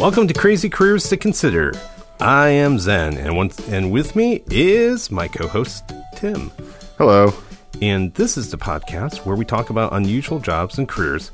Welcome 0.00 0.28
to 0.28 0.34
Crazy 0.34 0.68
Careers 0.70 1.08
to 1.08 1.16
Consider. 1.16 1.72
I 2.20 2.50
am 2.50 2.78
Zen, 2.78 3.16
and 3.16 3.36
once 3.36 3.58
and 3.68 3.90
with 3.90 4.14
me 4.14 4.44
is 4.46 5.10
my 5.10 5.26
co-host 5.26 5.92
Tim. 6.14 6.52
Hello. 6.98 7.34
And 7.82 8.14
this 8.14 8.36
is 8.36 8.52
the 8.52 8.58
podcast 8.58 9.26
where 9.26 9.34
we 9.34 9.44
talk 9.44 9.70
about 9.70 9.92
unusual 9.92 10.38
jobs 10.38 10.78
and 10.78 10.88
careers 10.88 11.32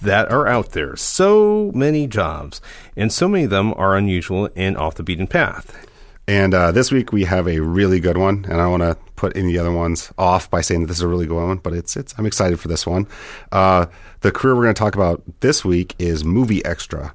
that 0.00 0.32
are 0.32 0.46
out 0.46 0.70
there. 0.70 0.96
So 0.96 1.70
many 1.74 2.06
jobs, 2.06 2.62
and 2.96 3.12
so 3.12 3.28
many 3.28 3.44
of 3.44 3.50
them 3.50 3.74
are 3.74 3.94
unusual 3.94 4.48
and 4.56 4.78
off 4.78 4.94
the 4.94 5.02
beaten 5.02 5.26
path. 5.26 5.86
And 6.26 6.54
uh, 6.54 6.72
this 6.72 6.90
week 6.90 7.12
we 7.12 7.24
have 7.24 7.46
a 7.46 7.60
really 7.60 8.00
good 8.00 8.16
one, 8.16 8.46
and 8.48 8.62
I 8.62 8.66
want 8.66 8.82
to 8.82 8.96
put 9.16 9.36
any 9.36 9.58
other 9.58 9.72
ones 9.72 10.10
off 10.16 10.50
by 10.50 10.62
saying 10.62 10.80
that 10.80 10.86
this 10.86 10.96
is 10.96 11.02
a 11.02 11.08
really 11.08 11.26
good 11.26 11.36
one, 11.36 11.58
but 11.58 11.74
it's 11.74 11.98
it's 11.98 12.14
I'm 12.16 12.24
excited 12.24 12.60
for 12.60 12.68
this 12.68 12.86
one. 12.86 13.08
Uh, 13.52 13.86
the 14.22 14.32
career 14.32 14.56
we're 14.56 14.62
going 14.62 14.74
to 14.74 14.78
talk 14.78 14.94
about 14.94 15.22
this 15.40 15.66
week 15.66 15.94
is 15.98 16.24
movie 16.24 16.64
extra. 16.64 17.12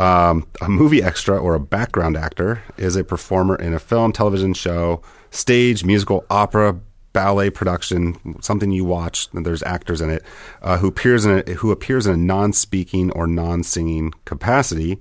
Um, 0.00 0.46
a 0.62 0.68
movie 0.70 1.02
extra 1.02 1.38
or 1.38 1.54
a 1.54 1.60
background 1.60 2.16
actor 2.16 2.62
is 2.78 2.96
a 2.96 3.04
performer 3.04 3.54
in 3.54 3.74
a 3.74 3.78
film, 3.78 4.12
television 4.12 4.54
show, 4.54 5.02
stage, 5.30 5.84
musical, 5.84 6.24
opera, 6.30 6.80
ballet 7.12 7.50
production, 7.50 8.40
something 8.40 8.70
you 8.70 8.86
watch. 8.86 9.28
There's 9.32 9.62
actors 9.64 10.00
in 10.00 10.08
it 10.08 10.24
uh, 10.62 10.78
who 10.78 10.88
appears 10.88 11.26
in 11.26 11.42
a, 11.46 11.52
who 11.52 11.70
appears 11.70 12.06
in 12.06 12.14
a 12.14 12.16
non-speaking 12.16 13.10
or 13.10 13.26
non-singing 13.26 14.14
capacity, 14.24 14.98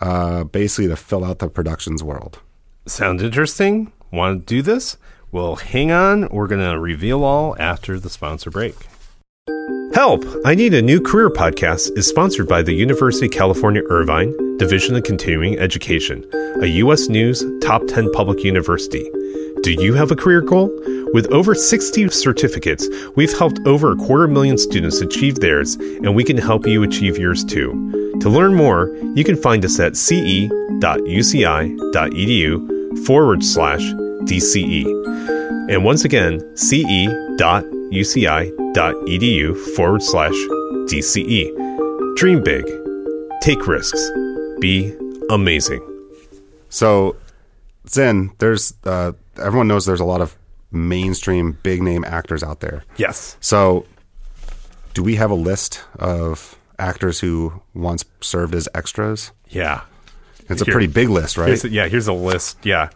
uh, 0.00 0.42
basically 0.42 0.88
to 0.88 0.96
fill 0.96 1.24
out 1.24 1.38
the 1.38 1.48
production's 1.48 2.02
world. 2.02 2.40
Sound 2.86 3.20
interesting? 3.20 3.92
Want 4.10 4.48
to 4.48 4.54
do 4.56 4.62
this? 4.62 4.96
Well, 5.30 5.54
hang 5.54 5.92
on. 5.92 6.28
We're 6.28 6.48
going 6.48 6.68
to 6.68 6.76
reveal 6.76 7.22
all 7.22 7.56
after 7.60 8.00
the 8.00 8.10
sponsor 8.10 8.50
break. 8.50 8.74
Help! 9.94 10.24
I 10.44 10.54
Need 10.54 10.72
a 10.74 10.82
New 10.82 11.00
Career 11.00 11.30
podcast 11.30 11.98
is 11.98 12.06
sponsored 12.06 12.46
by 12.46 12.62
the 12.62 12.72
University 12.72 13.26
of 13.26 13.32
California 13.32 13.82
Irvine 13.88 14.32
Division 14.56 14.94
of 14.94 15.02
Continuing 15.02 15.58
Education, 15.58 16.24
a 16.62 16.66
U.S. 16.66 17.08
News 17.08 17.44
Top 17.60 17.82
10 17.88 18.12
public 18.12 18.44
university. 18.44 19.10
Do 19.62 19.72
you 19.72 19.94
have 19.94 20.12
a 20.12 20.16
career 20.16 20.42
goal? 20.42 20.70
With 21.12 21.26
over 21.32 21.56
60 21.56 22.08
certificates, 22.10 22.88
we've 23.16 23.36
helped 23.36 23.58
over 23.66 23.90
a 23.90 23.96
quarter 23.96 24.28
million 24.28 24.58
students 24.58 25.00
achieve 25.00 25.40
theirs, 25.40 25.74
and 25.74 26.14
we 26.14 26.22
can 26.22 26.36
help 26.36 26.68
you 26.68 26.84
achieve 26.84 27.18
yours 27.18 27.44
too. 27.44 27.72
To 28.20 28.28
learn 28.28 28.54
more, 28.54 28.96
you 29.16 29.24
can 29.24 29.34
find 29.34 29.64
us 29.64 29.80
at 29.80 29.96
ce.uci.edu 29.96 30.50
forward 33.04 33.44
slash 33.44 33.82
DCE. 33.82 34.84
And 35.68 35.84
once 35.84 36.04
again, 36.04 36.38
ce.uci.edu 36.56 37.79
forward 39.74 40.02
slash 40.02 40.34
DCE. 40.86 42.16
Dream 42.16 42.42
big, 42.42 42.64
take 43.40 43.66
risks, 43.66 44.10
be 44.60 44.94
amazing. 45.28 45.80
So, 46.68 47.16
Zen, 47.88 48.30
there's 48.38 48.74
uh, 48.84 49.12
everyone 49.42 49.66
knows 49.66 49.86
there's 49.86 50.00
a 50.00 50.04
lot 50.04 50.20
of 50.20 50.36
mainstream 50.70 51.58
big 51.64 51.82
name 51.82 52.04
actors 52.04 52.44
out 52.44 52.60
there. 52.60 52.84
Yes. 52.96 53.36
So, 53.40 53.86
do 54.94 55.02
we 55.02 55.16
have 55.16 55.32
a 55.32 55.34
list 55.34 55.82
of 55.98 56.56
actors 56.78 57.18
who 57.18 57.60
once 57.74 58.04
served 58.20 58.54
as 58.54 58.68
extras? 58.72 59.32
Yeah. 59.48 59.82
It's 60.48 60.62
a 60.62 60.64
pretty 60.64 60.86
big 60.86 61.08
list, 61.08 61.36
right? 61.36 61.48
Here's 61.48 61.64
yeah, 61.64 61.88
here's 61.88 62.08
a 62.08 62.12
list. 62.12 62.58
Yeah. 62.64 62.90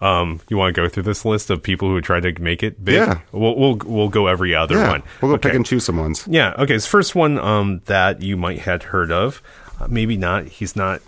Um, 0.00 0.40
you 0.48 0.56
want 0.56 0.74
to 0.74 0.80
go 0.80 0.88
through 0.88 1.02
this 1.04 1.24
list 1.24 1.50
of 1.50 1.62
people 1.62 1.88
who 1.88 2.00
tried 2.00 2.22
to 2.22 2.40
make 2.40 2.62
it 2.62 2.84
big? 2.84 2.94
Yeah. 2.96 3.20
We'll 3.32 3.56
we'll 3.56 3.76
we'll 3.84 4.08
go 4.08 4.26
every 4.28 4.54
other 4.54 4.76
yeah, 4.76 4.90
one. 4.90 5.02
we'll 5.20 5.30
go 5.32 5.34
Okay. 5.34 5.48
pick 5.48 5.56
and 5.56 5.66
choose 5.66 5.84
some 5.84 5.96
ones. 5.96 6.24
Yeah. 6.30 6.54
Okay. 6.58 6.74
This 6.74 6.86
first 6.86 7.14
one 7.14 7.38
um, 7.38 7.80
that 7.86 8.22
you 8.22 8.36
might 8.36 8.60
had 8.60 8.84
heard 8.84 9.10
of, 9.10 9.42
uh, 9.80 9.88
maybe 9.88 10.16
not. 10.16 10.46
He's 10.46 10.76
not 10.76 11.00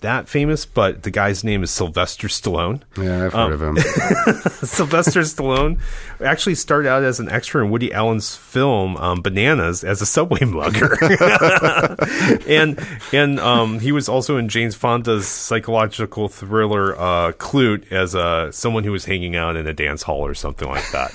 that 0.00 0.28
famous, 0.28 0.66
but 0.66 1.02
the 1.02 1.10
guy's 1.10 1.42
name 1.44 1.62
is 1.62 1.70
Sylvester 1.70 2.28
Stallone. 2.28 2.82
Yeah, 2.98 3.26
I've 3.26 3.34
Um, 3.34 3.50
heard 3.50 3.54
of 3.54 3.62
him. 3.62 3.76
Sylvester 4.66 5.20
Stallone 5.20 5.78
actually 6.22 6.56
started 6.56 6.88
out 6.90 7.02
as 7.02 7.20
an 7.20 7.28
extra 7.30 7.64
in 7.64 7.70
Woody 7.70 7.92
Allen's 7.92 8.36
film 8.36 8.96
um, 8.98 9.22
Bananas 9.22 9.82
as 9.82 10.02
a 10.02 10.06
subway 10.06 10.40
mugger, 10.44 10.96
and 12.46 12.78
and 13.12 13.40
um, 13.40 13.80
he 13.80 13.92
was 13.92 14.08
also 14.08 14.36
in 14.36 14.48
Jane 14.48 14.70
Fonda's 14.72 15.26
psychological 15.26 16.28
thriller 16.28 16.94
uh, 16.98 17.32
Klute 17.32 17.90
as 17.92 18.14
uh, 18.14 18.50
someone 18.52 18.84
who 18.84 18.92
was 18.92 19.04
hanging 19.04 19.36
out 19.36 19.56
in 19.56 19.66
a 19.66 19.72
dance 19.72 20.02
hall 20.02 20.24
or 20.26 20.34
something 20.34 20.68
like 20.68 20.84
that. 20.92 21.12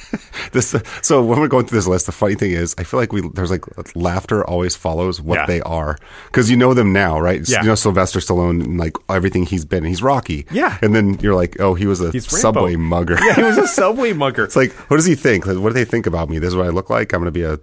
this, 0.52 0.76
so 1.02 1.24
when 1.24 1.40
we're 1.40 1.48
going 1.48 1.66
through 1.66 1.78
this 1.78 1.88
list, 1.88 2.06
the 2.06 2.12
funny 2.12 2.36
thing 2.36 2.52
is, 2.52 2.76
I 2.78 2.84
feel 2.84 3.00
like 3.00 3.12
we 3.14 3.28
there's 3.34 3.52
like 3.52 3.66
laughter 3.96 4.46
always 4.46 4.76
follows 4.76 5.22
what 5.22 5.40
Yeah. 5.40 5.46
they 5.46 5.62
are 5.62 5.98
because 6.28 6.50
you 6.50 6.58
know 6.58 6.74
them 6.74 6.94
now, 6.94 7.20
right? 7.20 7.42
Yeah. 7.48 7.62
You 7.62 7.68
know 7.70 7.76
Sylvester 7.76 8.20
Stallone 8.20 8.78
like 8.79 8.97
everything 9.09 9.45
he's 9.45 9.66
been. 9.66 9.84
He's 9.84 10.01
Rocky. 10.01 10.45
Yeah. 10.51 10.78
and 10.81 10.95
then 10.95 11.19
you're 11.19 11.35
like, 11.35 11.59
oh, 11.59 11.73
he 11.73 11.85
was 11.85 12.01
a 12.01 12.12
He's 12.12 12.31
Rambo. 12.31 12.41
subway 12.41 12.75
mugger. 12.75 13.17
yeah, 13.23 13.35
he 13.35 13.44
was 13.44 13.57
a 13.57 13.67
subway 13.79 14.13
mugger. 14.13 14.44
It's 14.44 14.56
like, 14.56 14.72
what 14.90 14.97
does 14.97 15.06
he 15.06 15.16
think? 15.16 15.45
Like, 15.45 15.57
what 15.57 15.69
do 15.69 15.73
they 15.73 15.85
think 15.85 16.07
about 16.07 16.29
me? 16.29 16.40
This 16.40 16.50
is 16.50 16.56
what 16.56 16.66
I 16.66 16.69
look 16.69 16.90
like. 16.90 17.13
I'm 17.13 17.19
going 17.22 17.31
to 17.31 17.31
be 17.31 17.44
a 17.44 17.59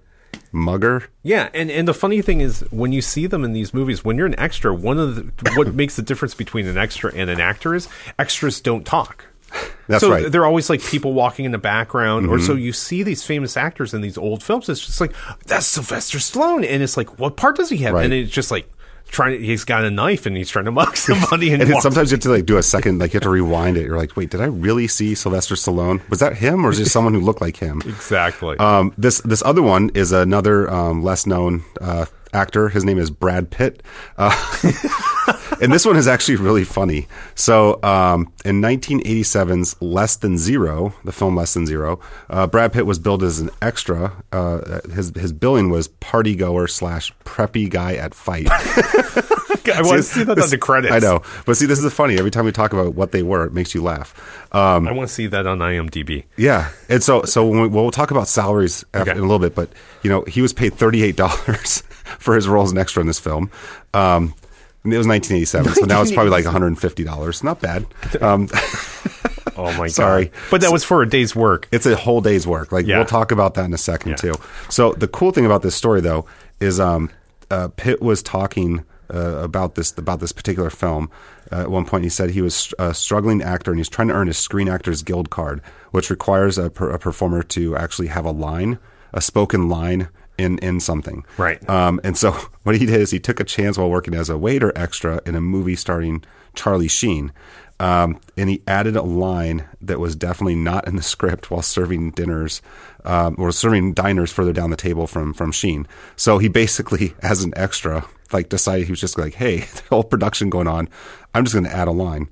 mugger. 0.53 1.05
Yeah, 1.23 1.49
and, 1.55 1.71
and 1.71 1.87
the 1.89 1.95
funny 1.95 2.23
thing 2.23 2.41
is 2.41 2.61
when 2.71 2.93
you 2.93 3.03
see 3.03 3.27
them 3.27 3.45
in 3.45 3.53
these 3.53 3.75
movies, 3.75 4.05
when 4.05 4.17
you're 4.17 4.27
an 4.27 4.39
extra, 4.39 4.75
one 4.75 4.99
of 4.99 5.17
the 5.17 5.53
what 5.57 5.75
makes 5.75 5.97
the 5.97 6.03
difference 6.03 6.35
between 6.35 6.67
an 6.67 6.79
extra 6.79 7.13
and 7.15 7.31
an 7.31 7.41
actor 7.41 7.75
is 7.75 7.89
extras 8.19 8.61
don't 8.61 8.85
talk. 8.85 9.27
That's 9.89 10.01
so 10.01 10.11
right. 10.11 10.23
Mm-hmm. 10.23 10.31
they're 10.33 10.45
always 10.45 10.69
like 10.69 10.83
people 10.83 11.13
walking 11.13 11.45
in 11.45 11.53
the 11.53 11.59
background, 11.59 12.27
or 12.27 12.41
so 12.41 12.55
you 12.55 12.73
see 12.73 13.05
these 13.05 13.23
famous 13.23 13.57
actors 13.57 13.95
in 13.95 14.01
these 14.01 14.19
old 14.19 14.43
films. 14.43 14.69
It's 14.69 14.85
just 14.85 15.01
like 15.01 15.13
that's 15.47 15.67
Sylvester 15.67 16.19
Stallone, 16.19 16.67
and 16.69 16.83
it's 16.83 16.97
like, 16.97 17.19
what 17.21 17.37
part 17.37 17.57
does 17.57 17.71
he 17.71 17.79
have? 17.79 17.95
Right. 17.95 18.05
And 18.05 18.13
it's 18.13 18.33
just 18.33 18.51
like 18.51 18.69
trying. 19.09 19.43
He's 19.43 19.65
got 19.65 19.85
a 19.85 19.91
knife 19.91 20.27
and 20.27 20.37
he's 20.37 20.51
trying 20.51 20.67
to 20.67 20.73
mug 20.73 20.97
somebody, 21.09 21.53
and, 21.53 21.63
And 21.63 21.83
sometimes 21.83 22.11
you 22.11 22.17
have 22.17 22.23
to 22.23 22.31
like 22.31 22.47
do 22.47 22.57
a 22.59 22.63
second, 22.63 22.99
like 22.99 23.13
you 23.13 23.19
have 23.19 23.25
to 23.25 23.31
rewind 23.31 23.77
it. 23.77 23.85
You're 23.87 23.97
like, 23.99 24.17
wait, 24.17 24.31
did 24.31 24.41
I 24.41 24.47
really 24.47 24.87
see 24.89 25.15
Sylvester 25.15 25.55
Stallone? 25.55 26.09
Was 26.11 26.21
that 26.21 26.37
him, 26.37 26.65
or 26.65 26.71
is 26.71 26.79
it 26.79 26.87
someone 26.87 27.15
who 27.15 27.21
looked 27.21 27.41
like 27.41 27.57
him? 27.57 27.83
exactly. 27.87 28.57
Um, 28.59 28.93
this 28.99 29.21
this 29.21 29.43
other 29.45 29.63
one 29.63 29.91
is 29.95 30.13
another 30.13 30.71
um, 30.71 31.03
less 31.03 31.27
known 31.27 31.65
uh, 31.81 32.07
actor. 32.33 32.69
His 32.69 32.85
name 32.85 32.99
is 32.99 33.11
Brad 33.11 33.51
Pitt, 33.51 33.83
uh, 34.19 34.31
and 35.61 35.73
this 35.73 35.85
one 35.87 35.97
is 35.97 36.07
actually 36.09 36.37
really 36.37 36.65
funny. 36.65 37.07
So, 37.35 37.83
um, 37.83 38.33
in 38.45 38.61
1987's 38.63 39.77
Less 39.81 40.17
Than 40.17 40.39
Zero, 40.39 40.95
the 41.05 41.13
film 41.13 41.37
Less 41.37 41.55
Than 41.55 41.67
Zero, 41.67 42.01
uh, 42.31 42.47
Brad 42.47 42.73
Pitt 42.73 42.87
was 42.87 42.99
billed 42.99 43.23
as 43.23 43.41
an 43.41 43.51
extra. 43.63 44.13
Uh, 44.33 44.81
his 44.95 45.11
his 45.17 45.33
billing 45.33 45.71
was 45.71 45.89
party 45.89 46.35
goer 46.37 46.67
slash 46.69 47.13
preppy 47.25 47.69
guy 47.69 47.95
at 47.95 48.15
fight. 48.15 48.49
I 49.69 49.83
want 49.83 49.97
to 49.97 50.03
see 50.05 50.23
that 50.23 50.39
on 50.39 50.49
the 50.49 50.59
credits. 50.59 50.93
I 50.93 51.01
know, 51.01 51.23
but 51.45 51.57
see, 51.57 51.67
this 51.67 51.83
is 51.83 51.93
funny. 51.93 52.17
Every 52.19 52.31
time 52.31 52.45
we 52.45 52.53
talk 52.53 52.73
about 52.73 52.95
what 52.95 53.11
they 53.13 53.23
were, 53.25 53.45
it 53.45 53.53
makes 53.53 53.75
you 53.75 53.83
laugh. 53.83 54.15
Um, 54.55 54.87
I 54.87 54.93
want 54.93 55.09
to 55.09 55.15
see 55.15 55.27
that 55.27 55.47
on 55.47 55.59
IMDb. 55.59 56.25
yeah, 56.37 56.71
and 56.89 57.03
so 57.03 57.23
so 57.25 57.47
when 57.47 57.63
we, 57.63 57.69
we'll 57.69 57.91
talk 57.91 58.11
about 58.13 58.29
salaries 58.29 58.85
Okay. 58.95 59.11
in 59.11 59.19
a 59.19 59.23
little 59.23 59.41
bit, 59.41 59.55
but 59.57 59.69
you 60.03 60.11
know 60.11 60.23
he 60.23 60.41
was 60.41 60.53
paid 60.53 60.75
thirty 60.75 61.03
eight 61.03 61.17
dollars 61.17 61.81
for 62.21 62.37
his 62.37 62.47
role 62.47 62.63
as 62.65 62.71
an 62.73 62.79
extra 62.79 63.01
in 63.01 63.07
this 63.09 63.19
film. 63.19 63.51
Um, 63.93 64.35
it 64.93 64.99
was 64.99 65.07
nineteen 65.07 65.37
eighty 65.39 65.47
seven, 65.47 65.73
so 65.75 65.85
now 65.87 66.03
it's 66.03 66.13
probably 66.13 66.31
like 66.31 66.45
one 66.45 66.53
hundred 66.53 66.69
and 66.69 66.79
fifty 66.81 67.05
dollars. 67.05 67.43
Not 67.45 67.61
bad. 67.61 67.87
Um, 68.23 68.49
Oh 69.59 69.73
my 69.79 69.87
Sorry. 69.89 70.27
god! 70.27 70.35
But 70.51 70.61
that 70.63 70.71
was 70.73 70.85
for 70.85 71.03
a 71.03 71.09
day's 71.09 71.35
work. 71.35 71.69
it's 71.73 71.87
a 71.87 71.97
whole 71.97 72.21
day's 72.21 72.47
work. 72.47 72.73
Like 72.73 72.87
Yeah. 72.87 72.99
we'll 72.99 73.07
talk 73.07 73.33
about 73.33 73.55
that 73.55 73.65
in 73.65 73.73
a 73.75 73.79
second 73.79 74.11
Yeah. 74.11 74.17
too. 74.17 74.35
So 74.69 74.93
the 74.93 75.09
cool 75.09 75.31
thing 75.33 75.47
about 75.47 75.63
this 75.63 75.75
story 75.75 76.01
though 76.01 76.27
is 76.61 76.79
um, 76.81 77.11
uh, 77.51 77.69
Pitt 77.77 78.03
was 78.03 78.23
talking 78.23 78.85
uh, 79.13 79.19
about 79.37 79.75
this 79.75 79.97
about 79.97 80.21
this 80.21 80.33
particular 80.33 80.69
film. 80.71 81.11
Uh, 81.53 81.61
at 81.63 81.71
one 81.71 81.85
point, 81.85 82.03
he 82.05 82.11
said 82.11 82.31
he 82.31 82.43
was 82.43 82.75
a 82.79 82.93
struggling 82.93 83.41
actor 83.41 83.71
and 83.71 83.79
he's 83.79 83.89
trying 83.89 84.09
to 84.09 84.15
earn 84.15 84.27
his 84.27 84.37
Screen 84.37 84.69
Actors 84.69 85.03
Guild 85.03 85.31
card, 85.31 85.63
which 85.93 86.11
requires 86.11 86.59
a, 86.59 86.69
per, 86.71 86.91
a 86.91 86.99
performer 86.99 87.43
to 87.45 87.77
actually 87.77 88.09
have 88.09 88.25
a 88.25 88.33
line, 88.33 88.79
a 89.15 89.21
spoken 89.21 89.69
line 89.69 90.09
in 90.39 90.59
in 90.59 90.81
something. 90.81 91.25
Right. 91.39 91.67
Um, 91.69 92.01
and 92.05 92.17
so 92.17 92.33
what 92.63 92.77
he 92.77 92.87
did 92.87 93.01
is 93.01 93.11
he 93.11 93.21
took 93.21 93.41
a 93.41 93.45
chance 93.45 93.79
while 93.79 93.91
working 93.91 94.15
as 94.15 94.29
a 94.29 94.39
waiter 94.39 94.73
extra 94.77 95.21
in 95.27 95.35
a 95.35 95.41
movie 95.41 95.77
starring 95.77 96.25
Charlie 96.55 96.89
Sheen. 96.89 97.33
Um, 97.79 98.21
and 98.39 98.49
he 98.49 98.63
added 98.67 98.97
a 98.97 99.03
line 99.03 99.69
that 99.83 100.01
was 100.01 100.17
definitely 100.17 100.55
not 100.55 100.89
in 100.89 100.97
the 100.97 101.03
script 101.15 101.51
while 101.51 101.63
serving 101.63 102.13
dinners 102.13 102.63
um, 103.05 103.37
or 103.39 103.53
serving 103.53 103.95
diners 103.95 104.33
further 104.33 104.53
down 104.53 104.71
the 104.71 104.77
table 104.77 105.07
from 105.07 105.33
from 105.33 105.53
Sheen. 105.53 105.87
So 106.17 106.39
he 106.39 106.49
basically, 106.49 107.15
as 107.23 107.45
an 107.45 107.53
extra, 107.57 108.05
like 108.33 108.49
decided 108.49 108.87
he 108.87 108.93
was 108.93 109.01
just 109.01 109.19
like, 109.19 109.35
"Hey, 109.35 109.59
the 109.61 109.83
whole 109.91 110.05
production 110.05 110.51
going 110.51 110.69
on, 110.69 110.89
I'm 111.35 111.45
just 111.45 111.55
going 111.55 111.67
to 111.67 111.75
add 111.75 111.89
a 111.89 111.93
line." 111.93 112.29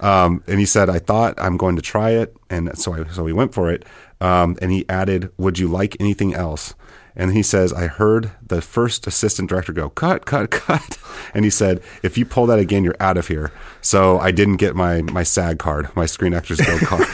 Um, 0.00 0.42
and 0.46 0.58
he 0.58 0.66
said, 0.66 0.90
"I 0.90 0.98
thought 0.98 1.34
I'm 1.38 1.56
going 1.56 1.76
to 1.76 1.82
try 1.82 2.10
it," 2.10 2.36
and 2.48 2.76
so 2.78 2.94
I 2.94 3.04
so 3.08 3.22
we 3.24 3.32
went 3.32 3.54
for 3.54 3.70
it. 3.70 3.84
Um, 4.20 4.58
and 4.60 4.70
he 4.70 4.86
added, 4.88 5.32
"Would 5.38 5.58
you 5.58 5.68
like 5.68 5.96
anything 6.00 6.34
else?" 6.34 6.74
And 7.16 7.32
he 7.32 7.42
says, 7.42 7.72
I 7.72 7.86
heard 7.88 8.30
the 8.46 8.60
first 8.62 9.06
assistant 9.06 9.48
director 9.48 9.72
go, 9.72 9.88
cut, 9.90 10.26
cut, 10.26 10.50
cut. 10.50 10.98
And 11.34 11.44
he 11.44 11.50
said, 11.50 11.82
if 12.02 12.16
you 12.16 12.24
pull 12.24 12.46
that 12.46 12.58
again, 12.58 12.82
you're 12.82 12.96
out 12.98 13.16
of 13.18 13.28
here. 13.28 13.52
So 13.82 14.18
I 14.18 14.30
didn't 14.30 14.56
get 14.56 14.74
my, 14.74 15.02
my 15.02 15.22
SAG 15.22 15.58
card, 15.58 15.94
my 15.94 16.06
Screen 16.06 16.32
Actors 16.34 16.60
Guild 16.60 16.80
card. 16.86 17.06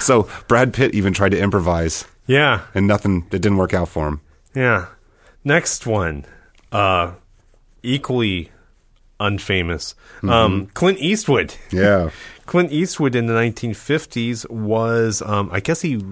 so 0.00 0.28
Brad 0.48 0.74
Pitt 0.74 0.94
even 0.94 1.12
tried 1.12 1.30
to 1.30 1.38
improvise 1.38 2.04
Yeah, 2.26 2.62
and 2.74 2.86
nothing, 2.86 3.24
it 3.30 3.40
didn't 3.42 3.58
work 3.58 3.72
out 3.74 3.88
for 3.88 4.08
him. 4.08 4.20
yeah. 4.54 4.86
Next 5.44 5.86
one, 5.86 6.24
uh, 6.72 7.12
equally 7.84 8.50
unfamous. 9.20 9.94
Um, 10.24 10.66
Clint 10.74 10.98
Eastwood. 10.98 11.54
Yeah. 11.70 12.10
Clint 12.46 12.72
Eastwood 12.72 13.14
in 13.14 13.26
the 13.26 13.34
1950s 13.34 14.48
was, 14.50 15.22
um, 15.22 15.48
I 15.52 15.60
guess 15.60 15.82
he 15.82 16.02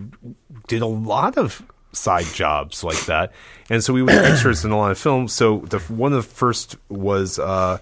did 0.68 0.82
a 0.82 0.86
lot 0.86 1.36
of 1.36 1.62
side 1.94 2.26
jobs 2.26 2.84
like 2.84 3.04
that, 3.06 3.32
and 3.70 3.82
so 3.82 3.92
we 3.92 4.02
was 4.02 4.14
extras 4.14 4.64
in 4.64 4.70
a 4.70 4.76
lot 4.76 4.90
of 4.90 4.98
films. 4.98 5.32
So 5.32 5.58
the 5.60 5.78
one 5.80 6.12
of 6.12 6.22
the 6.22 6.28
first 6.28 6.76
was 6.88 7.38
uh, 7.38 7.78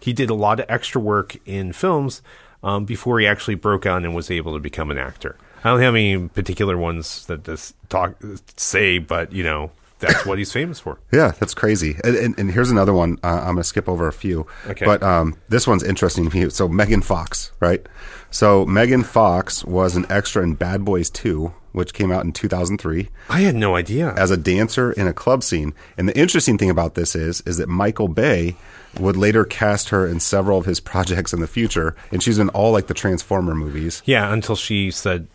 he 0.00 0.12
did 0.12 0.30
a 0.30 0.34
lot 0.34 0.60
of 0.60 0.66
extra 0.68 1.00
work 1.00 1.36
in 1.46 1.72
films 1.72 2.22
um, 2.62 2.84
before 2.84 3.20
he 3.20 3.26
actually 3.26 3.54
broke 3.56 3.86
out 3.86 4.04
and 4.04 4.14
was 4.14 4.30
able 4.30 4.54
to 4.54 4.60
become 4.60 4.90
an 4.90 4.98
actor. 4.98 5.36
I 5.64 5.70
don't 5.70 5.80
have 5.80 5.94
any 5.94 6.28
particular 6.28 6.76
ones 6.76 7.26
that 7.26 7.44
this 7.44 7.72
talk 7.88 8.16
say, 8.56 8.98
but 8.98 9.32
you 9.32 9.42
know 9.42 9.70
that's 9.98 10.26
what 10.26 10.38
he's 10.38 10.52
famous 10.52 10.80
for. 10.80 10.98
Yeah, 11.12 11.32
that's 11.38 11.54
crazy. 11.54 11.96
And, 12.04 12.16
and, 12.16 12.38
and 12.38 12.50
here's 12.50 12.70
another 12.70 12.92
one. 12.92 13.18
Uh, 13.22 13.38
I'm 13.38 13.54
going 13.54 13.56
to 13.58 13.64
skip 13.64 13.88
over 13.88 14.06
a 14.08 14.12
few. 14.12 14.46
Okay. 14.66 14.84
But 14.84 15.02
um, 15.02 15.36
this 15.48 15.66
one's 15.66 15.82
interesting 15.82 16.28
to 16.28 16.36
me. 16.36 16.50
So 16.50 16.68
Megan 16.68 17.02
Fox, 17.02 17.52
right? 17.60 17.84
So 18.30 18.66
Megan 18.66 19.04
Fox 19.04 19.64
was 19.64 19.96
an 19.96 20.06
extra 20.10 20.42
in 20.42 20.54
Bad 20.54 20.84
Boys 20.84 21.10
2, 21.10 21.52
which 21.74 21.92
came 21.92 22.10
out 22.10 22.24
in 22.24 22.32
2003, 22.32 23.10
I 23.28 23.40
had 23.40 23.54
no 23.54 23.76
idea. 23.76 24.14
as 24.14 24.30
a 24.30 24.36
dancer 24.36 24.92
in 24.92 25.06
a 25.06 25.12
club 25.12 25.42
scene. 25.44 25.74
And 25.98 26.08
the 26.08 26.16
interesting 26.18 26.56
thing 26.56 26.70
about 26.70 26.94
this 26.94 27.14
is, 27.14 27.42
is 27.42 27.58
that 27.58 27.68
Michael 27.68 28.08
Bay 28.08 28.56
would 28.98 29.16
later 29.16 29.44
cast 29.44 29.88
her 29.90 30.06
in 30.06 30.20
several 30.20 30.56
of 30.58 30.66
his 30.66 30.78
projects 30.80 31.32
in 31.32 31.40
the 31.40 31.46
future, 31.48 31.94
and 32.12 32.22
she's 32.22 32.38
in 32.38 32.48
all 32.50 32.70
like 32.72 32.86
the 32.86 32.94
Transformer 32.94 33.54
movies. 33.54 34.02
Yeah, 34.06 34.32
until 34.32 34.54
she 34.56 34.90
said 34.90 35.26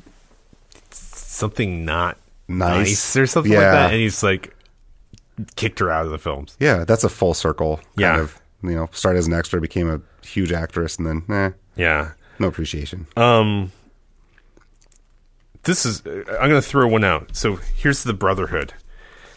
something 0.92 1.86
not 1.86 2.18
Nice. 2.48 2.88
nice, 2.88 3.16
or 3.18 3.28
something 3.28 3.52
like 3.52 3.62
that, 3.62 3.92
and 3.92 4.00
he's 4.02 4.24
like 4.24 4.56
kicked 5.56 5.80
her 5.80 5.92
out 5.92 6.06
of 6.06 6.12
the 6.12 6.18
films. 6.18 6.56
Yeah, 6.60 6.84
that's 6.86 7.04
a 7.04 7.10
full 7.10 7.34
circle. 7.34 7.78
Kind 7.78 7.86
Yeah. 7.98 8.20
of, 8.22 8.42
you 8.64 8.72
know, 8.76 8.90
started 8.92 9.20
as 9.20 9.28
an 9.28 9.34
extra, 9.34 9.62
became 9.62 9.90
a 9.90 10.02
huge 10.26 10.52
actress, 10.52 10.98
and 10.98 11.06
then, 11.08 11.24
eh, 11.30 11.52
Yeah. 11.76 12.12
no 12.40 12.48
appreciation. 12.48 13.08
Um. 13.16 13.72
This 15.64 15.86
is. 15.86 16.02
I'm 16.06 16.24
going 16.50 16.50
to 16.52 16.62
throw 16.62 16.88
one 16.88 17.04
out. 17.04 17.36
So 17.36 17.58
here's 17.76 18.04
the 18.04 18.14
Brotherhood. 18.14 18.74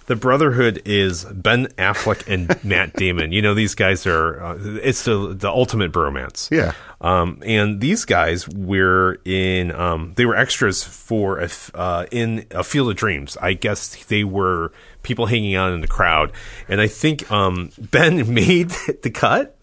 The 0.06 0.16
Brotherhood 0.16 0.82
is 0.84 1.24
Ben 1.24 1.66
Affleck 1.78 2.26
and 2.26 2.62
Matt 2.64 2.94
Damon. 2.94 3.30
You 3.32 3.40
know 3.40 3.54
these 3.54 3.74
guys 3.74 4.06
are. 4.06 4.42
Uh, 4.42 4.58
it's 4.82 5.04
the 5.04 5.34
the 5.34 5.48
ultimate 5.48 5.92
bromance. 5.92 6.50
Yeah. 6.50 6.72
Um, 7.00 7.40
and 7.44 7.80
these 7.80 8.04
guys 8.04 8.48
were 8.48 9.18
in. 9.24 9.72
Um, 9.72 10.12
they 10.16 10.24
were 10.26 10.36
extras 10.36 10.82
for 10.84 11.38
a 11.38 11.44
f- 11.44 11.70
uh, 11.74 12.06
in 12.10 12.46
a 12.50 12.64
Field 12.64 12.90
of 12.90 12.96
Dreams. 12.96 13.36
I 13.40 13.54
guess 13.54 14.04
they 14.06 14.24
were 14.24 14.72
people 15.02 15.26
hanging 15.26 15.54
out 15.54 15.72
in 15.72 15.80
the 15.80 15.88
crowd, 15.88 16.32
and 16.68 16.80
I 16.80 16.88
think 16.88 17.30
um, 17.30 17.70
Ben 17.78 18.32
made 18.34 18.70
the 19.02 19.10
cut. 19.10 19.56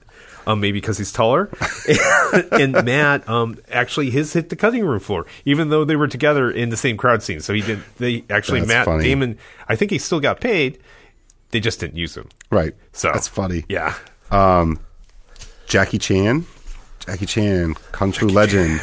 Um, 0.47 0.61
maybe 0.61 0.79
because 0.79 0.97
he's 0.97 1.11
taller, 1.11 1.49
and 2.51 2.73
Matt 2.85 3.27
um, 3.29 3.57
actually 3.69 4.09
his 4.09 4.33
hit 4.33 4.49
the 4.49 4.55
cutting 4.55 4.83
room 4.83 4.99
floor, 4.99 5.25
even 5.45 5.69
though 5.69 5.85
they 5.85 5.95
were 5.95 6.07
together 6.07 6.49
in 6.49 6.69
the 6.69 6.77
same 6.77 6.97
crowd 6.97 7.21
scene. 7.21 7.39
So 7.39 7.53
he 7.53 7.61
did. 7.61 7.79
They 7.97 8.23
actually 8.29 8.61
That's 8.61 8.69
Matt 8.69 8.85
funny. 8.85 9.03
Damon. 9.03 9.37
I 9.67 9.75
think 9.75 9.91
he 9.91 9.97
still 9.97 10.19
got 10.19 10.41
paid. 10.41 10.79
They 11.51 11.59
just 11.59 11.79
didn't 11.79 11.97
use 11.97 12.15
him. 12.15 12.29
Right. 12.49 12.73
So 12.93 13.11
that's 13.13 13.27
funny. 13.27 13.65
Yeah. 13.69 13.95
Jackie 15.67 15.99
Chan, 15.99 16.45
Jackie 16.99 17.25
Chan, 17.27 17.75
Kung 17.91 18.11
Fu 18.11 18.27
legend. 18.27 18.81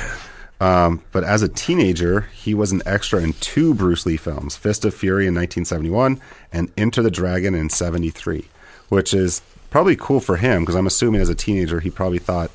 Um, 0.61 1.03
but 1.13 1.23
as 1.25 1.43
a 1.43 1.49
teenager, 1.49 2.23
he 2.33 2.55
was 2.55 2.73
an 2.73 2.81
extra 2.87 3.21
in 3.21 3.35
two 3.35 3.75
Bruce 3.75 4.07
Lee 4.07 4.17
films: 4.17 4.57
Fist 4.57 4.85
of 4.85 4.95
Fury 4.95 5.27
in 5.27 5.35
1971 5.35 6.21
and 6.53 6.73
Enter 6.79 7.03
the 7.03 7.11
Dragon 7.11 7.55
in 7.55 7.69
'73, 7.69 8.47
which 8.89 9.13
is 9.13 9.43
probably 9.71 9.97
cool 9.97 10.21
for 10.21 10.37
him 10.37 10.63
because 10.63 10.75
I'm 10.75 10.87
assuming 10.87 11.21
as 11.21 11.29
a 11.29 11.35
teenager 11.35 11.81
he 11.81 11.91
probably 11.91 12.19
thought 12.19 12.51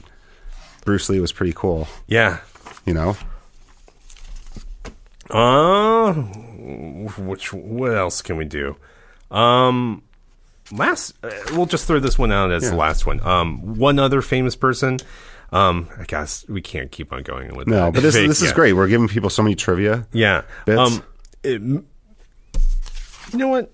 Bruce 0.85 1.09
Lee 1.09 1.19
was 1.19 1.31
pretty 1.31 1.53
cool. 1.55 1.87
Yeah. 2.07 2.39
You 2.85 2.93
know? 2.93 3.17
Uh, 5.29 6.13
which 6.13 7.53
what 7.53 7.95
else 7.95 8.21
can 8.21 8.37
we 8.37 8.45
do? 8.45 8.75
Um, 9.29 10.01
last 10.71 11.13
uh, 11.23 11.29
we'll 11.53 11.65
just 11.67 11.87
throw 11.87 11.99
this 11.99 12.19
one 12.19 12.31
out 12.31 12.51
as 12.51 12.69
the 12.69 12.75
last 12.75 13.05
one. 13.05 13.21
Um, 13.25 13.77
one 13.77 13.97
other 13.99 14.21
famous 14.21 14.55
person. 14.55 14.97
Um, 15.53 15.89
I 15.99 16.03
guess 16.05 16.45
we 16.47 16.61
can't 16.61 16.91
keep 16.91 17.11
on 17.13 17.23
going 17.23 17.55
with 17.55 17.67
No, 17.67 17.85
that. 17.85 17.93
but 17.93 18.03
this 18.03 18.15
Fake, 18.15 18.27
this 18.27 18.41
is 18.41 18.49
yeah. 18.49 18.55
great. 18.55 18.73
We're 18.73 18.87
giving 18.87 19.07
people 19.07 19.29
so 19.29 19.43
many 19.43 19.55
trivia. 19.55 20.07
Yeah. 20.11 20.43
Bits. 20.65 20.79
Um, 20.79 21.03
it- 21.43 21.61
you 21.61 23.37
know 23.37 23.47
what? 23.47 23.71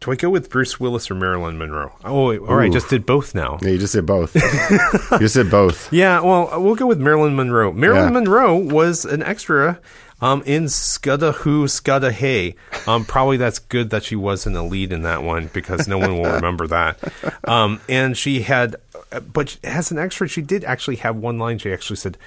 Do 0.00 0.12
I 0.12 0.14
go 0.14 0.30
with 0.30 0.48
Bruce 0.48 0.78
Willis 0.78 1.10
or 1.10 1.14
Marilyn 1.16 1.58
Monroe? 1.58 1.92
Oh, 2.04 2.28
wait, 2.28 2.38
all 2.40 2.54
right. 2.54 2.68
Ooh. 2.68 2.72
Just 2.72 2.88
did 2.88 3.04
both 3.04 3.34
now. 3.34 3.58
Yeah, 3.62 3.70
you 3.70 3.78
just 3.78 3.94
did 3.94 4.06
both. 4.06 4.32
you 4.34 5.18
just 5.18 5.34
did 5.34 5.50
both. 5.50 5.92
Yeah, 5.92 6.20
well, 6.20 6.62
we'll 6.62 6.76
go 6.76 6.86
with 6.86 7.00
Marilyn 7.00 7.34
Monroe. 7.34 7.72
Marilyn 7.72 8.04
Yeah. 8.04 8.10
Monroe 8.20 8.56
was 8.56 9.04
an 9.04 9.24
extra 9.24 9.80
um, 10.20 10.42
in 10.46 10.64
Scudda 10.64 11.34
Hoo, 11.34 11.64
Scudda 11.66 12.12
Hay. 12.12 12.54
Um, 12.86 13.04
probably 13.04 13.36
that's 13.38 13.58
good 13.58 13.90
that 13.90 14.04
she 14.04 14.14
wasn't 14.14 14.54
a 14.56 14.62
lead 14.62 14.92
in 14.92 15.02
that 15.02 15.22
one 15.24 15.50
because 15.52 15.88
no 15.88 15.98
one 15.98 16.16
will 16.16 16.30
remember 16.32 16.66
that. 16.68 16.98
Um, 17.44 17.80
and 17.88 18.14
she 18.16 18.42
had, 18.42 18.76
but 19.32 19.56
as 19.64 19.90
an 19.90 19.98
extra, 19.98 20.28
she 20.28 20.42
did 20.42 20.64
actually 20.64 20.96
have 20.96 21.16
one 21.16 21.38
line. 21.38 21.58
She 21.58 21.72
actually 21.72 21.96
said, 21.96 22.18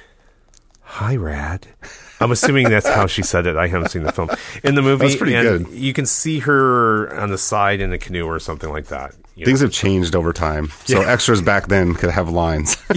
Hi, 0.82 1.16
Rad. 1.16 1.68
I'm 2.22 2.32
assuming 2.32 2.70
that's 2.70 2.88
how 2.88 3.08
she 3.08 3.24
said 3.24 3.48
it. 3.48 3.58
I 3.58 3.68
haven't 3.68 3.90
seen 3.90 4.04
the 4.04 4.12
film. 4.12 4.30
In 4.64 4.76
the 4.76 4.82
movie, 4.82 5.08
That's 5.08 5.18
pretty 5.18 5.34
good. 5.34 5.68
you 5.70 5.92
can 5.94 6.06
see 6.06 6.40
her 6.40 7.14
on 7.20 7.30
the 7.30 7.38
side 7.38 7.82
in 7.82 7.92
a 7.92 7.98
canoe 7.98 8.26
or 8.26 8.40
something 8.40 8.70
like 8.70 8.86
that. 8.88 9.14
you 9.36 9.42
know. 9.44 9.50
Things 9.50 9.62
have 9.62 9.72
changed 9.72 10.16
over 10.16 10.32
time. 10.32 10.70
So 10.86 11.02
extras 11.02 11.42
back 11.42 11.68
then 11.68 11.96
could 11.96 12.12
have 12.12 12.30
lines. 12.30 12.78